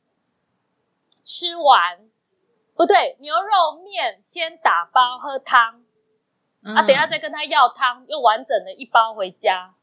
[1.23, 2.07] 吃完，
[2.75, 5.83] 不对，牛肉面先打包喝汤。
[6.63, 9.73] 嗯啊，等一下再跟他要汤，又完整的一包回家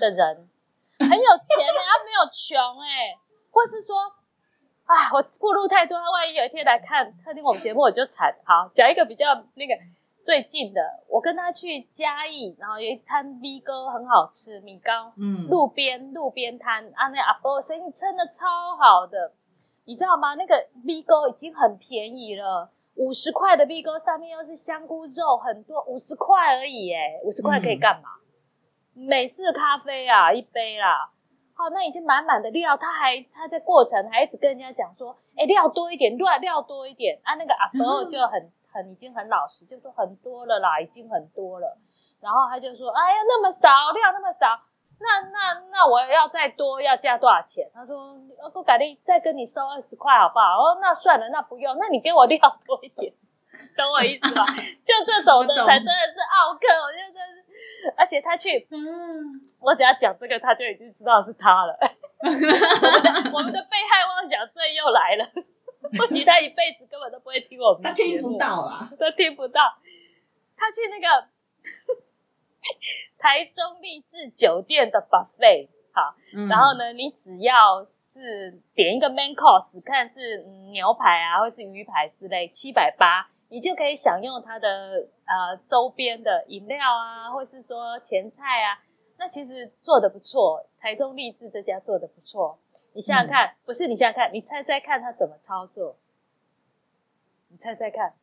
[0.00, 0.50] 的人，
[0.98, 3.18] 很有钱呢、 他没有穷哎、
[3.52, 4.00] 或是说，
[4.86, 8.36] 啊，我步路太多，他万一有一天来看看听我们节目，我就惨。
[8.44, 9.74] 好，讲一个比较那个
[10.24, 19.32] 最近的，我跟他去嘉义，然后有一摊 V 哥很好吃，米糕，嗯路边路边摊啊，那阿伯生意真的超好的，
[19.84, 20.34] 你知道吗？
[20.34, 28.08] 那个 V 哥已经很便宜了，五十块的 V 哥上面又是香菇肉很多，五十块而已，哎，五十块可以干嘛？
[28.94, 31.10] 美式咖啡啊，一杯啦。
[31.52, 37.34] 好，那已经满满的料，他还他在过程还一直跟人家讲说，哎，料多一点，料料多一点啊。
[37.34, 41.78] 那个阿伯就很很已经很老实，就说很多了啦，已经很多了。
[42.20, 44.60] 然后他就说，哎呀，那么少料那么少，
[44.98, 47.70] 那那那我要再多要加多少钱？
[47.72, 48.18] 他说，
[48.52, 50.58] 我改天再跟你收二十块好不好？
[50.58, 53.12] 哦，那算了，那不用，那你给我料多一点，
[53.76, 54.44] 懂我意思吧？
[54.84, 61.78] 就这种的才真的是奥克，我觉得真的是，而且他去，嗯，我只要讲这个，他就已经知道是他了。
[62.24, 65.28] 我们的我们的被害妄想症又来了，
[65.98, 68.90] 或许他一辈子根本都不会听我们的他听不到啦。
[68.98, 69.60] 他听不到。
[70.56, 71.28] 他去那个
[73.18, 76.74] 台中励志酒店的 buffet，好，嗯然后？
[76.74, 88.78] 呢，你只要是点一个 main course，看是、嗯牛排啊，或是鱼排之类，七百八，你就可以享用它的呃周边的饮料啊，或是说前菜啊。
[89.16, 92.58] 那其实做的不错，台中励志这家做的不错。
[92.94, 95.96] 你想想看，不是你想想看，你猜猜看他怎么操作？
[97.48, 98.14] 你猜猜看，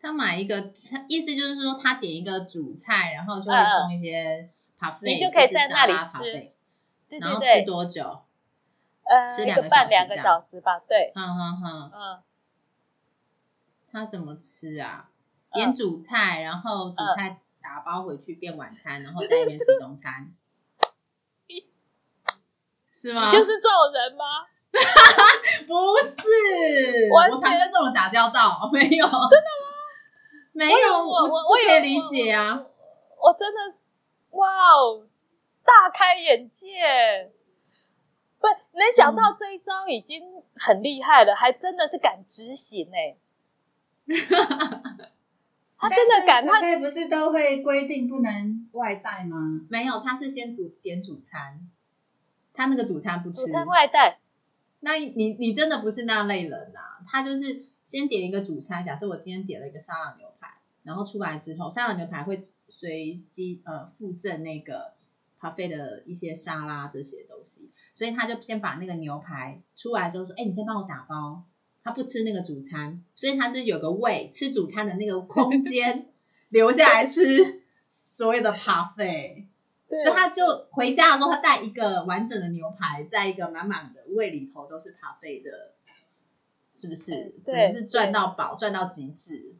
[0.00, 3.68] 他买一个，他意思就是说，他点一个主菜，然后就会嗯嗯。
[3.80, 6.52] 送一些 parfait，你就可以在那里吃
[7.18, 8.22] 然后吃多久？
[9.04, 12.22] 呃，一吃两个个半两个小时吧，对，哼哼哼，嗯，
[13.90, 15.10] 他怎么吃啊？
[15.50, 15.54] 嗯。
[15.54, 17.14] 点主菜，然后主嗯。
[17.16, 20.32] 菜打包回去变晚餐，然后在那边吃中餐，
[23.00, 23.30] 是吗？
[23.30, 24.24] 就是这种人吗？
[25.66, 29.70] 不是，我常跟这种人打交道，没有，真的吗？
[30.52, 32.60] 没有，我我也可以理解啊。
[33.18, 33.60] 我我真的
[34.32, 35.06] 哇哦，
[35.64, 37.30] 大开眼界！
[38.38, 40.22] 不，能想到这一招已经
[40.56, 43.16] 很厉害了，还真的是敢执行哎、
[45.78, 49.36] 他真的敢，他不是都会规定不能外带吗？
[49.70, 51.58] 没有，他是先主点主餐，
[52.60, 53.36] 他那个主餐不吃。
[53.36, 54.18] 主餐外带，
[54.80, 57.00] 那你你真的不是那类人啊？
[57.08, 60.48] 他就是先点一个主餐，假设我今天点了一个沙朗牛排，
[60.82, 64.92] 然后出来之后，沙朗牛排会随机呃附赠那个
[65.40, 71.42] buffet 的一些沙拉这些东西，所以他就先把那个牛排出来之后说：“哎、你先帮我打包。”
[71.82, 76.08] 他不吃那个主餐，所以他是有个胃吃主餐的那个空间
[76.50, 78.96] 留下来吃所谓的 buffet。
[78.96, 79.46] 对
[80.02, 85.72] 所以他就回家的时候，他带一个完整的牛排，在一个满满的胃里头都是咖啡的，
[86.72, 87.14] 是不是？
[87.14, 89.54] 嗯对是赚到宝，赚到极致。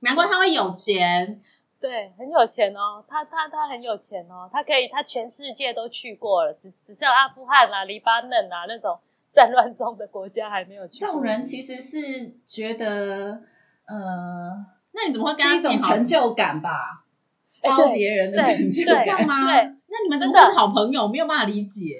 [0.00, 1.40] 难怪他会有钱，
[1.80, 8.98] 对，很有钱哦，他他他很有钱哦，他可以，他全世界都去过了，只只剩阿富汗啊、黎巴嫩啊那种
[9.34, 11.06] 战乱中的国家还没有去过。
[11.06, 13.42] 这种人其实是觉得，
[13.86, 17.04] 呃，那你怎么会跟他是一种成就感吧，
[17.68, 19.26] 包别人的对成就对这样感。
[19.26, 19.46] 吗？
[19.46, 21.08] 对那你们真的是好朋友？
[21.08, 21.96] 没有办法理解。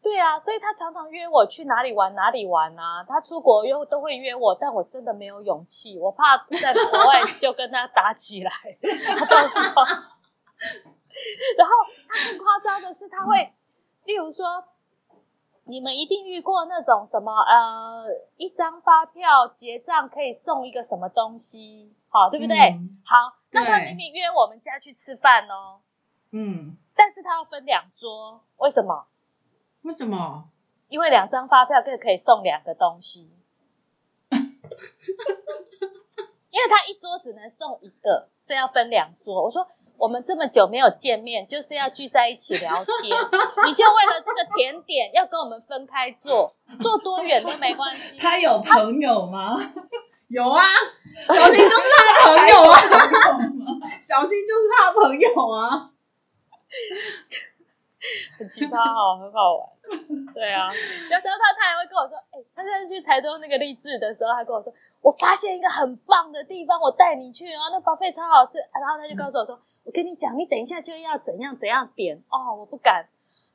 [0.00, 8.50] 对啊，所以他常常约我去哪里玩哪里玩啊，他出国约都会约我，但我真的没有勇气，我怕在国外就跟他打起来。
[8.80, 9.82] 他到时候，
[11.58, 11.72] 然后
[12.08, 13.52] 他更夸张的是，他会，
[14.04, 14.64] 例如说，
[15.64, 18.04] 你们一定遇过那种什么呃，
[18.36, 22.56] 一张发票结账可以送一个什么东西，好，对不对？
[22.70, 25.80] 嗯好，那他明明约我们家去吃饭哦，
[26.30, 29.06] 嗯，但是他要分两桌，为什么？
[29.82, 30.48] 为什么？
[30.88, 33.30] 因为两张发票就可以送两个东西，
[34.30, 34.38] 因
[36.62, 39.42] 为他一桌只能送一个，所以要分两桌。
[39.42, 39.68] 我说
[39.98, 43.16] 我们这么久没有见面，就是要聚在一起聊天，
[43.66, 48.16] 你就为了这个甜点要跟我们分开坐，坐多远都没关系。
[48.20, 49.58] 他有朋友吗？
[50.28, 50.62] 有啊，
[51.26, 52.76] 小新就是他的朋友啊？
[54.00, 55.90] 小新就是他的朋友啊。
[58.38, 59.68] 很奇葩哦，很好玩。
[60.34, 60.68] 对啊，
[61.10, 68.58] 然后他他还会跟我说，哎、他现在去台东那个励志的时候，他跟我说，我发现一个很棒的地方，我带你去，然后那 buffet 超好吃。
[68.58, 73.08] 然后他就告诉我说，我跟你讲，你等一下就要怎样怎样点哦，我不敢。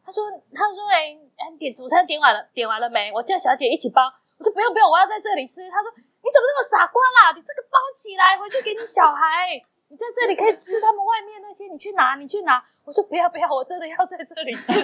[0.03, 3.11] 他说，他说，哎、哎，你点主餐点完了，点完了没？
[3.13, 4.01] 我叫小姐一起包。
[4.43, 5.63] 我说不用不用，我要在这里吃。
[5.71, 7.31] 他说，你怎么那么傻瓜啦？
[7.31, 9.55] 你这个包起来回去给你小孩。
[9.87, 12.61] 你在这里可以吃他们外面那些，你去拿，你去拿。
[12.83, 14.67] 我说不要不要，我真的要在这里吃。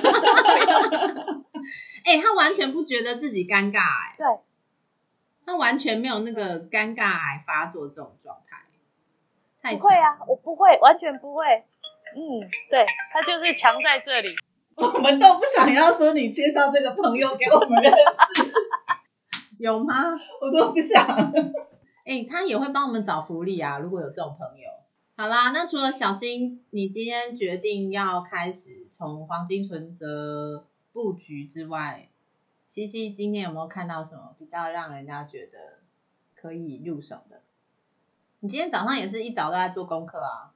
[2.06, 4.26] 哎、他完全不觉得自己尴尬、哎，对，
[5.46, 8.64] 他完全没有那个尴尬癌发作这种状态，
[9.62, 11.66] 太不会啊我不会，完全不会。
[12.16, 14.34] 嗯，对他就是强在这里。
[14.78, 18.42] 我们都不想要说你介绍这个朋友给我们认识，
[19.60, 19.94] 有吗？
[20.42, 21.06] 我说不想。
[22.06, 24.70] 哎、他也会帮我们找福利啊，如果有这种朋友。
[25.16, 32.10] 好啦，那除了小新，你今天决定要开始从黄金存折布局之外，
[32.68, 35.80] 西西今天有没有看到什么比较让人家觉得
[36.36, 37.42] 可以入手的？
[38.40, 40.52] 你今天早上也是一早都在做功课啊？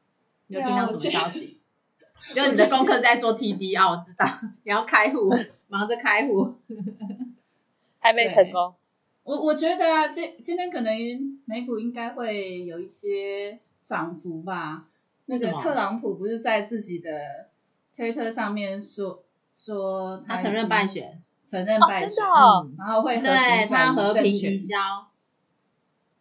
[0.47, 1.59] 你有听到什么消 息？
[2.33, 4.25] 就你的功课在做 TD 啊，我知道，
[4.63, 5.29] 你要开户，
[5.67, 6.55] 忙着开户。
[7.99, 8.73] 还没成功。
[9.23, 14.87] 我我觉得啊，今今天可能美股应该会有一些涨幅吧。
[15.25, 17.09] 那个特朗普不是在自己的
[17.95, 22.23] 推特上面说说他承认败选，承认哦败选，
[22.77, 23.27] 然后会和
[23.69, 24.77] 他和平转移交。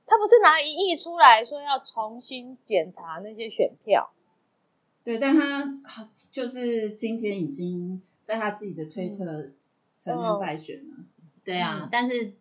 [0.07, 4.13] 他不是拿一亿出来说要重新检查那些选票，
[5.03, 9.51] 对，但他好就是今天已经在他自己的推特
[9.97, 11.05] 承认败选了。
[11.43, 12.35] 对啊，嗯但是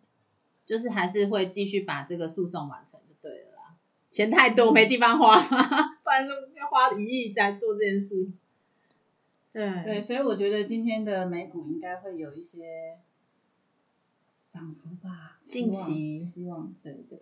[0.72, 3.76] 就是还是会继续把这个诉讼完成就对了啦。
[4.10, 5.36] 钱太多没地方花，
[6.02, 8.26] 不然就要花一亿在做这件事。
[9.52, 12.96] 对对，所以我觉得今天的美股应该会有一些
[14.48, 17.20] 涨幅吧，近期希望对对。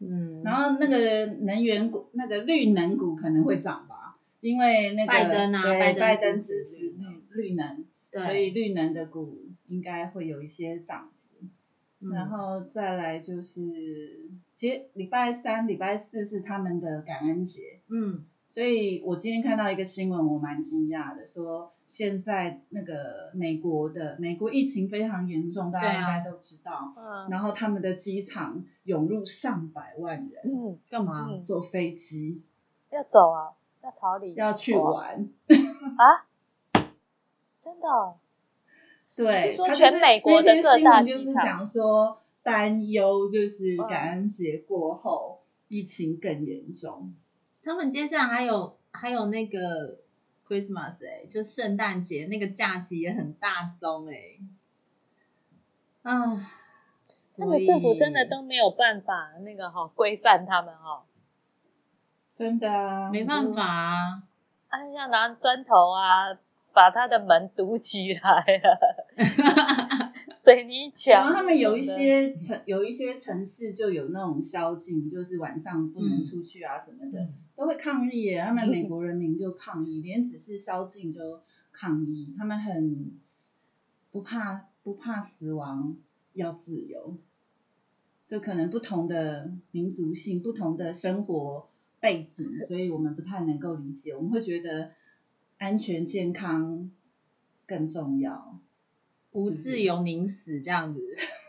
[0.00, 11.17] 嗯，然后那个能源股，那个绿能股可能会涨吧，因为那个拜登啊对拜登支持绿绿能，所以绿能的股应该会有一些涨幅。
[12.00, 26.94] 嗯然后再来就是，其实礼拜三、礼拜四是他们的感恩节，嗯所以我今天看到一个新闻，我蛮惊讶的，说现在那个美国的美国疫情非常严重，大家应该都知道。
[26.96, 31.28] 嗯然后他们的机场涌入上百万人，嗯，干嘛？
[31.30, 32.42] 嗯坐飞机
[32.90, 35.28] 要走啊，要逃离，要去玩。
[35.98, 36.24] 啊？
[37.60, 38.16] 真的哦、
[39.16, 47.14] 对，是说他就是全美国的新闻就是讲说担忧，就是嗯感恩节过后、疫情更严重。
[47.64, 49.98] 他们接下来还有还有那个
[50.46, 54.38] Christmas 哎、就圣诞节那个假期也很大宗哎、
[56.02, 56.50] 啊，
[57.38, 61.04] 他们政府真的都没有办法那个哈、规范他们哈、
[62.34, 64.22] 真的啊，没办法啊。
[64.68, 66.32] 啊，像拿砖头啊，
[66.78, 70.12] 把他的门堵起来啊，
[70.44, 71.12] 水泥墙。
[71.14, 78.40] 然后他们有一些城，有一些城市就有那种宵禁，就是晚上不能出去啊什么的，嗯都会抗议耶。
[78.40, 81.40] 他们美国人民就抗议，连只是宵禁就
[81.72, 83.10] 抗议，他们很
[84.12, 85.96] 不怕不怕死亡，
[86.34, 87.16] 要自由。
[88.24, 91.68] 就可能不同的民族性、不同的生活
[91.98, 94.14] 背景，所以我们不太能够理解。
[94.14, 94.92] 我们会觉得
[95.58, 96.90] 安全健康
[97.66, 98.58] 更重要。
[99.32, 101.00] 无自由宁死这样子，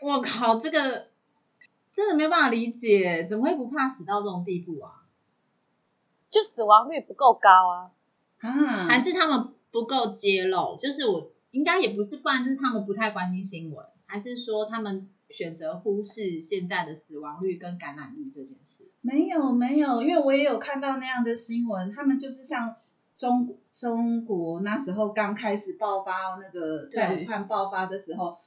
[0.04, 1.08] 我靠，这个
[1.94, 5.06] 真的没有办法理解，怎么会不怕死到这种地步啊？
[6.30, 7.92] 就死亡率不够高啊。
[8.40, 10.78] 啊，还是他们不够揭露？
[10.78, 18.90] 就是我应该也不是，不然就是他们不太关心新闻，还是说他们选择忽视现在的死亡率跟感染率这件事？
[19.02, 22.76] 没有没有，因为我也有看到那样的新闻，他们就是像
[23.20, 28.38] 中中国那时候刚开始爆发那个在武汉爆发的时候，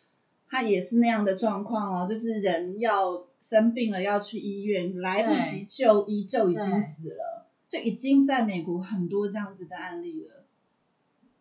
[0.48, 10.46] 他也是那样的状况哦，就是人要生病了要去医院，来不及就医就已经死了，就已经在美国很多这样子的案例了。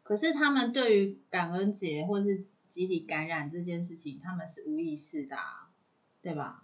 [0.03, 5.69] 可是他们对于感恩节或是集体感染这件事情，他们是无意识的、啊，
[6.21, 6.63] 对吧？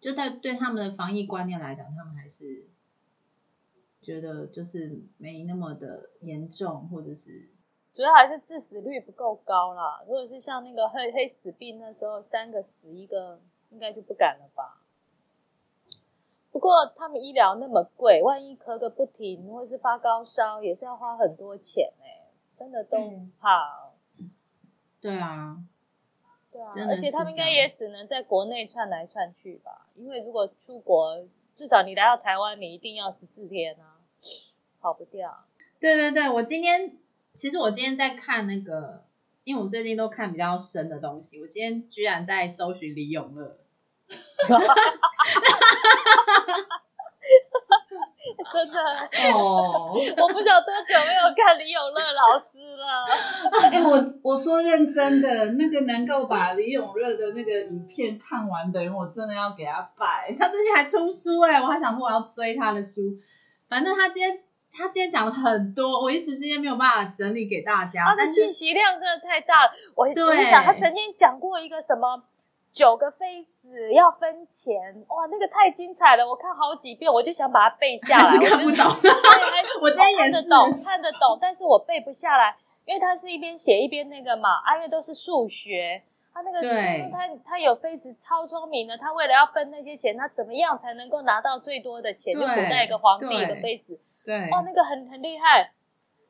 [0.00, 2.68] 就在对他们的防疫观念来讲，他们还是
[4.08, 7.50] 觉得就是没那么的严重，或者是
[7.92, 10.02] 主要还是致死率不够高啦。
[10.06, 13.38] 如果是像那个黑黑死病那时候，三个死一个，
[13.68, 14.80] 应该就不敢了吧？
[16.50, 23.90] 不过他们医疗那么贵，万一咳个不停，或是发高烧，也是要花很多钱哎、真的都嗯怕。
[25.02, 25.62] 对啊，
[26.50, 31.22] 对啊，而且他们应该也只能在国内窜来窜去吧，因为如果出国，
[31.54, 33.97] 至少你来到台湾，你一定要十四天啊，
[34.80, 35.44] 跑不掉。
[35.80, 36.96] 对对对，我今天
[37.34, 39.04] 其实我今天在看那个，
[39.44, 43.58] 因为我最近都看比较深的东西，我今天居然在搜寻李永乐。
[48.50, 48.78] 真的，
[49.34, 53.04] 哦，我不晓多久没有看李永乐老师了。
[53.70, 60.34] 哎、我我说认真的，那个能够把李永乐的那个影片看完的人，我真的要给他拜。
[60.36, 63.18] 他最近还出书哎、我还想说我要追他的书。
[63.68, 64.40] 反正他今天
[64.72, 68.04] 他今天讲了很多，我一时之间没有办法整理给大家。
[68.04, 69.72] 他的信息量真的太大了。
[69.94, 72.22] 我我对一想，他曾经讲过一个什么
[72.70, 74.74] 九个妃子要分钱，
[75.08, 78.24] 哇，那个太精彩了，我看好几遍，我就想把它背下来。
[78.24, 78.84] 还是看不懂。
[79.80, 86.02] 我今天也是看得懂，看得懂，但是我背不下来，因为他是一边写一边那个嘛，啊，因为都是数学。
[86.38, 92.32] 他那个，对他他有妃子超聪明的，他为了要分那些钱，他怎么样才能够拿到最多的钱？
[92.34, 95.72] 就古代一个皇帝对一个妃子，对哦，那个很很厉害。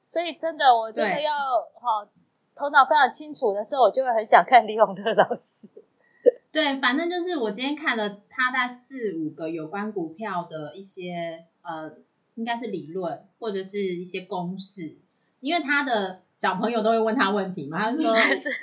[0.06, 1.34] 所以真的，我真的对要
[1.74, 2.08] 哈、
[2.54, 5.68] 头脑非常清楚的时候，我就会很想看李永乐老师。
[6.50, 11.92] 对，反正就是我今天看了他在四五个有关股票的一些呃，
[12.36, 15.02] 应该是理论或者是一些公式，
[15.40, 18.14] 因为他的小朋友都会问他问题嘛，他就说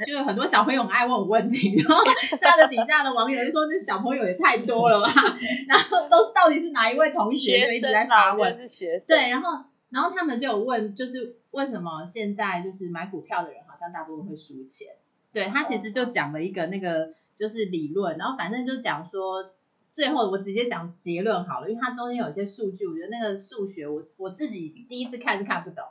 [0.05, 2.03] 就有很多小朋友很爱问我问题，然后
[2.41, 5.11] 他的底下的网友就说那小朋友也太多了吧，
[5.67, 14.87] 然后都是到底是哪一位同学就一直在发问，学生，对，然后然后他们就有问，就是为什么现在就是买股票的人好像大部分会输钱？
[15.31, 19.51] 对他其实就讲了一个那个就是理论，然后反正就讲说，
[19.89, 25.83] 最后我直接讲结论好了，因为它中间有一些数据，我觉得那个数学我我自己第一次看是看不懂。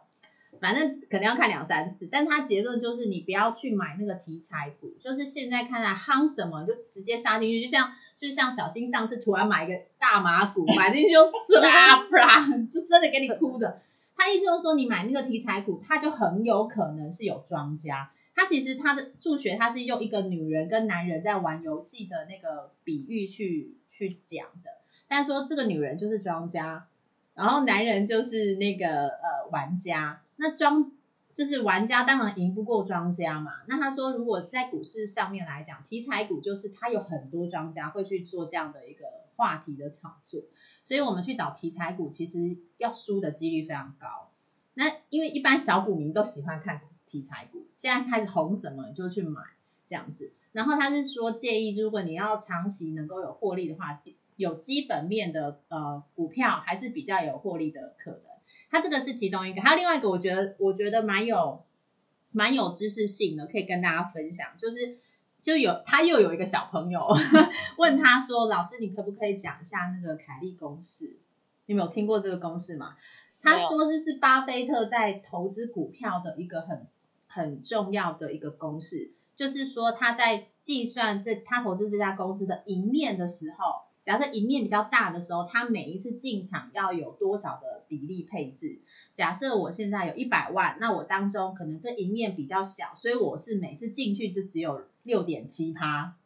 [0.61, 11.61] 反正可能要看两三次，但他结论就是你不要去买那个题材股，就是现在看来夯什么就直接杀进去，就像就像小新上次突然买一个大麻股，买进去就唰
[12.11, 13.81] 啪，就真的给你哭的。
[14.17, 18.13] 他意思就是说，你买那个题材股，它就很有可能是有庄家。
[18.35, 24.71] 他其实他的数学，他是用一个女人跟男人在玩游戏的那个比喻去去讲的。
[25.09, 26.87] 但说这个女人就是庄家，
[27.35, 30.21] 然后男人就是那个呃玩家。
[30.37, 30.85] 那庄
[31.32, 33.62] 就是玩家，当然赢不过庄家嘛。
[33.66, 39.05] 那他说，如果在股市上面来讲，题材股就是它有很多庄家会去做这样的一个
[39.37, 40.43] 话题的炒作，
[40.85, 44.30] 所以我们去找题材股，其实要输的几率非常高。
[44.74, 49.41] 那因为一般小股民都喜欢看题材股，现在开始红什么就去买
[49.87, 50.32] 这样子。
[50.53, 54.01] 然后他是说建议，如果你要长期能够有获利的话，
[54.37, 58.34] 有基本面的呃股票还是比较有获利的可能。
[58.75, 61.62] 它这个是其中一个，还有另外一个，我觉得我觉得蛮有
[62.33, 64.49] 蛮有知识性的，可以跟大家分享。
[64.59, 64.99] 就是
[65.41, 67.07] 就有他又有一个小朋友
[67.79, 71.16] 问他说：“老师，你可不可以讲一下那个凯利公式？
[71.66, 72.97] 你有没有听过这个公式吗？”
[73.41, 76.89] 他说这是巴菲特在投资股票的一个很
[77.29, 83.85] 很重要的一个公式，就是说他在计算这他投资这家公司的赢面的时候。
[84.05, 88.79] 假设赢面比较大的时候，它每一次进场要有多少的比例配置？
[89.15, 96.17] 假设我现在有一百万，那我当中可能这赢面比较小，所以我是每次进去就只有六点七趴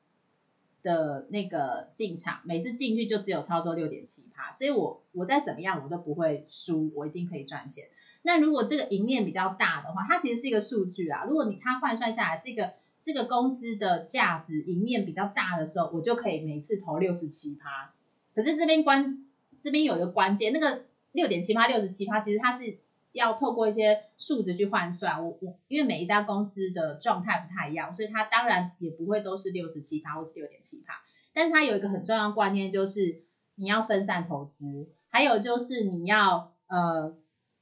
[0.83, 7.85] 的那个进场，每次进去就只有操作六点七趴，所以我我再怎么样我都不会输，我一定可以赚钱。
[8.23, 11.25] 那如果这个赢面比较大的话，它其实是一个数据啊。
[11.25, 12.73] 如果你它换算下来，这个
[13.09, 17.95] 这个公司的价值赢面比较大的时候，我就可以每次投六十七趴。
[18.35, 19.25] 可是这边关
[19.59, 20.83] 这边有一个关键，那个
[21.13, 22.77] 六点七趴、六十七趴，其实它是
[23.13, 25.25] 要透过一些数值去换算。
[25.25, 31.01] 我我因为每一家公司的状态不太一样，所以它当然也不会都是六十七趴或是六点七趴。
[31.33, 33.23] 但是它有一个很重要的观念，就是
[33.55, 37.17] 你要分散投资，还有就是你要呃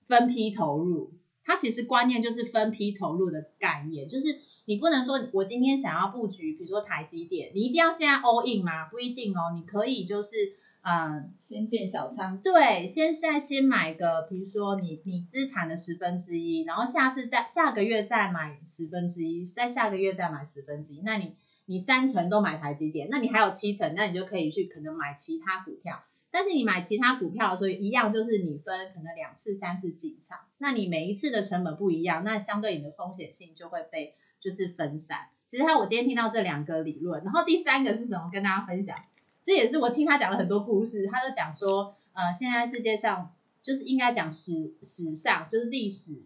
[0.04, 1.12] 分批投入。
[1.44, 8.84] 它其实观念就是分批投入的概念，就是你不能说我今天想要布局，比如说台积电，你一定要现在 all in 吗？
[8.90, 11.32] 不一定哦，你可以就是嗯。
[11.40, 21.36] 先建小仓，对，先现在先买个，比如说你你资产的十分之一，然后下次再下个月再买十分之一，再下个月再买十分之一，那你
[21.66, 26.02] 你三成都买台积电，那你还有七成，那你就可以去可能买其他股票。
[26.32, 34.14] 但是你买其他股票的时候，一样就是你分可能两次、三次进场，那你每一次的成本不一样，那相对你的风险性就会被
[34.46, 35.26] 就是分散。
[35.48, 38.30] 其实他我今天听到这两个理论，然后第三个是什么？
[38.32, 38.96] 跟大家分享，
[39.42, 41.04] 这也是我听他讲了很多故事。
[41.08, 46.22] 他就讲说，呃，现在世界上就是应该讲史史上就是历史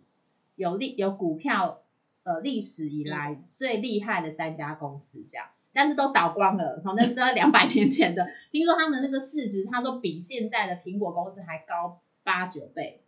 [0.56, 1.80] 有历有股票
[2.24, 5.46] 呃历史以来最厉害的三家公司这样。
[5.72, 8.26] 但是都倒光了，从那是在两百年前的。
[8.50, 13.02] 听说他们那个市值，他说比现在的苹果公司还高八九倍。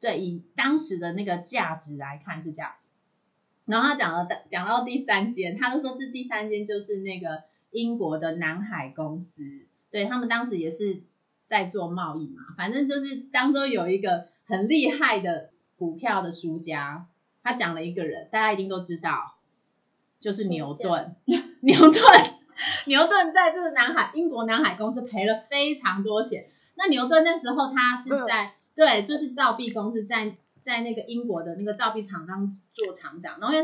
[0.00, 2.72] 对，以当时的那个价值来看是这样。
[3.64, 9.42] 然后他讲了，讲到第三间，他就说这第三间就是那个英国的南海公司。
[9.90, 11.02] 对他们当时也是
[11.46, 17.06] 在做贸易嘛，反正就是当中有一个很厉害的股票的输家，
[17.42, 19.36] 他讲了一个人，大家一定都知道。
[20.18, 22.02] 就是牛顿， 牛顿，
[22.86, 26.46] 牛顿在这个南海英国南海公司赔了非常多钱。
[26.76, 33.38] 那牛顿那时候他是在对，就是造币公司在在那个英国的那个造币厂当做厂长。
[33.38, 33.54] 然后，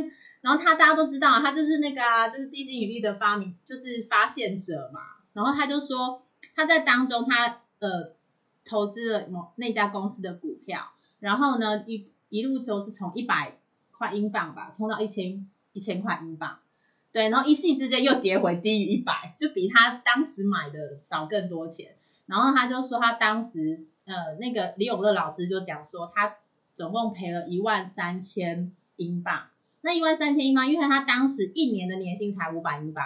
[0.42, 5.00] 然后他大家都知道，他就是那个啊，就是地心引力的发明，就是发现者嘛。
[5.32, 6.22] 然后他就说
[6.54, 8.12] 他在当中他呃
[8.64, 10.90] 投资了某那家公司的股票，
[11.20, 13.56] 然后呢一一路就是从一百
[13.90, 15.48] 块英镑吧，冲到一千。
[15.74, 16.58] 一千块英镑，
[17.12, 21.94] 对，然后一夕之间又跌回低于一百，就比他当时买的少更多钱。
[22.26, 26.34] 然后他就说，他当时呃，那个李永乐老师就讲说，他
[26.78, 29.48] 总共赔了一万三千英镑。
[29.80, 33.04] 那一万三千英镑，因为他当时一年的年薪才五百英镑，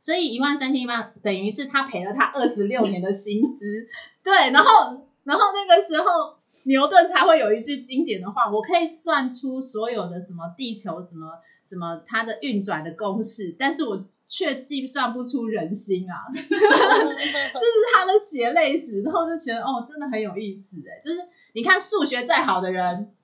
[0.00, 3.86] 所以一万三千英镑等于是他赔了他二十六年的薪资。
[4.24, 11.26] 对，然后然后那个时候牛顿才会有一句经典的话：我可以算出所有的什么地球什么。
[11.68, 16.14] 什么它的运转的公式，但是我却计算不出人心啊！
[16.32, 21.02] 这是他的血泪史，然后就觉得哦，真的很有意思哎。
[21.02, 21.18] 就是
[21.56, 23.14] 你看数学再好的人，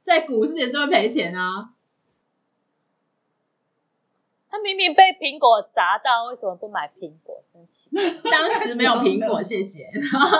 [0.00, 1.74] 在股市也是会赔钱啊。
[4.48, 7.44] 他明明被苹果砸到，为什么不买苹果？
[7.52, 7.90] 真奇
[8.30, 9.90] 当时没有苹果，谢谢。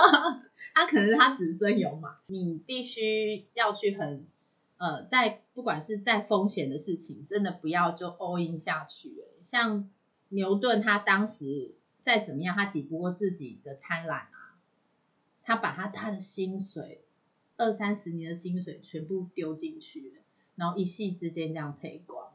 [0.73, 4.25] 他可能是他子孙有嘛，你必须要去很。
[4.77, 9.23] 呃，在不管是在风险的事情，真的不要就 all in 下去。
[9.43, 9.87] 像
[10.29, 14.57] 牛顿，他当时再怎么样，他抵不过自己的贪婪啊，
[15.43, 17.02] 他把他他的薪水
[17.57, 20.13] 二三十年的薪水全部丢进去，
[20.55, 22.27] 然后一夕之间这样赔光。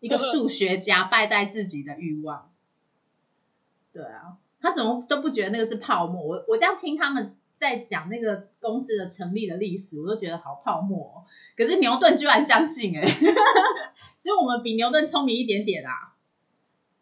[0.00, 2.52] 一个数学家败在自己的欲望，
[3.92, 6.22] 对啊，他怎么都不觉得那个是泡沫。
[6.22, 11.24] 我我这样听他们在讲那个公司的成立的历史，我都觉得好泡沫。
[11.56, 13.04] 可是牛顿居然相信哎，
[14.20, 16.14] 所以我们比牛顿聪明一点点啊，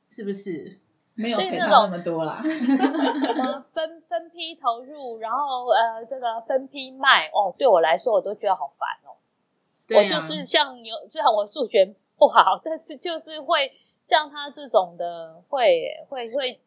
[0.09, 0.81] 是不是？
[1.17, 2.41] 没有给他那么多啦。
[2.45, 9.17] 什么分分批投入，然后呃，这个分批卖哦，对我来说我都觉得好烦哦。
[9.89, 16.61] 我就是像有，虽然我数学不好，但是就是会像他这种的，会会会，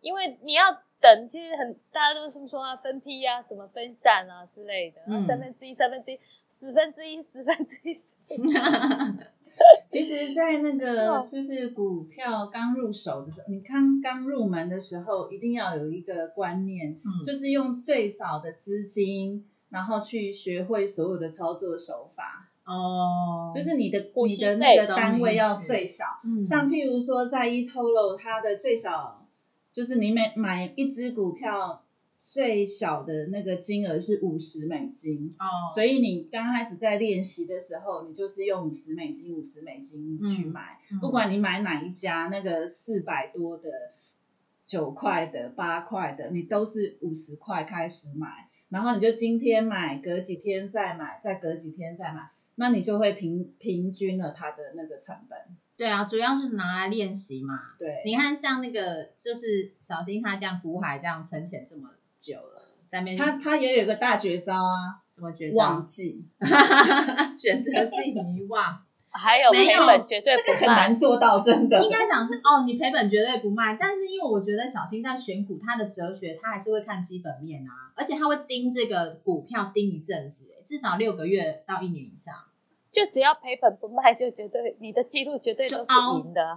[0.00, 0.78] 因为你要。
[1.00, 7.94] 等其实很，大家都是说啊，分批啊，什么分散啊之类的，三分之一、三分之一、十分之一、十分之一。
[9.86, 22.50] 其实，在那个就是股票刚入手的时候，你刚刚入门的时候，一定要有一个观念，就是用最少的资金，然后去学会所有的操作手法。
[22.64, 26.04] 哦，就是你的你的那个单位要最少，
[26.44, 29.20] 像譬如说在 eToro，它的最少。
[29.72, 31.82] 就是你每买一只股票，
[32.24, 43.68] 最小的那个金额是五十美金哦，所以你刚开始在练习的时候，你就是用五十美金、五十美金去买，不管你买哪一家，那个四百多的、
[44.64, 55.38] 九块的、八块的，你都是五十块开始买，然后你就今天买，隔几天再买，再隔几天再买，那你就会平平均了它的那个成本。
[55.76, 57.54] 对啊，主要是拿来练习嘛。
[57.78, 61.90] 对，你看像那个，就是小新他这样股海这样存钱这么
[62.24, 65.86] 久了，在面他他也有个大绝招啊，什么绝招忘得？
[65.86, 66.24] 记，
[67.36, 71.78] 选择性遗忘， 还有没有赔本绝对这个很不卖难，做到，真的。
[71.84, 73.76] 应该讲是哦，你赔本绝对不卖。
[73.78, 82.34] 但是因为我觉得小新在选股，他的哲学他还是会看基本面啊，而且他会盯这个股票盯一阵子，至少六个月到一年以上。
[82.90, 86.56] 就只要赔本不卖，就绝对你的记录绝对都是赢的啊。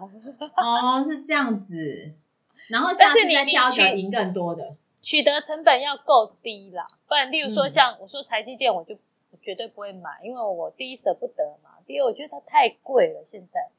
[1.01, 2.13] 哦，是这样子。
[2.69, 4.75] 然后下次你再挑一个你赢更多的。
[5.07, 8.97] 取得成本要够低啦，不然，例如说嗯像我说台积电，我就
[9.41, 13.69] 绝对不会买，因为我第一舍不得嘛，第二我觉得它太贵了，现在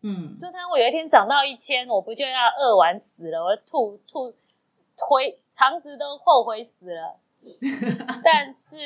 [0.00, 4.34] 嗯，就它我有一天涨到一千，我不就要饿完死了，我吐吐
[4.96, 7.20] 回肠子都后悔死了。
[8.24, 8.78] 但是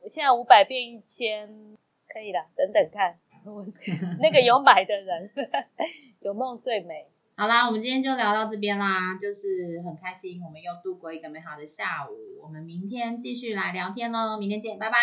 [0.00, 1.76] 我现在五百变一千，
[2.08, 3.62] 可以啦，等等看，我
[4.20, 5.30] 那个有买的人
[6.20, 7.08] 有梦最美。
[7.36, 12.40] 好啦，我们今天就聊到这边啦，就是很开心，我们又度过一个美好的下午。
[12.40, 14.96] 我们明天继续来聊天喽，明天见，拜拜。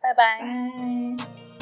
[0.00, 0.40] 拜拜。
[0.40, 1.55] 拜。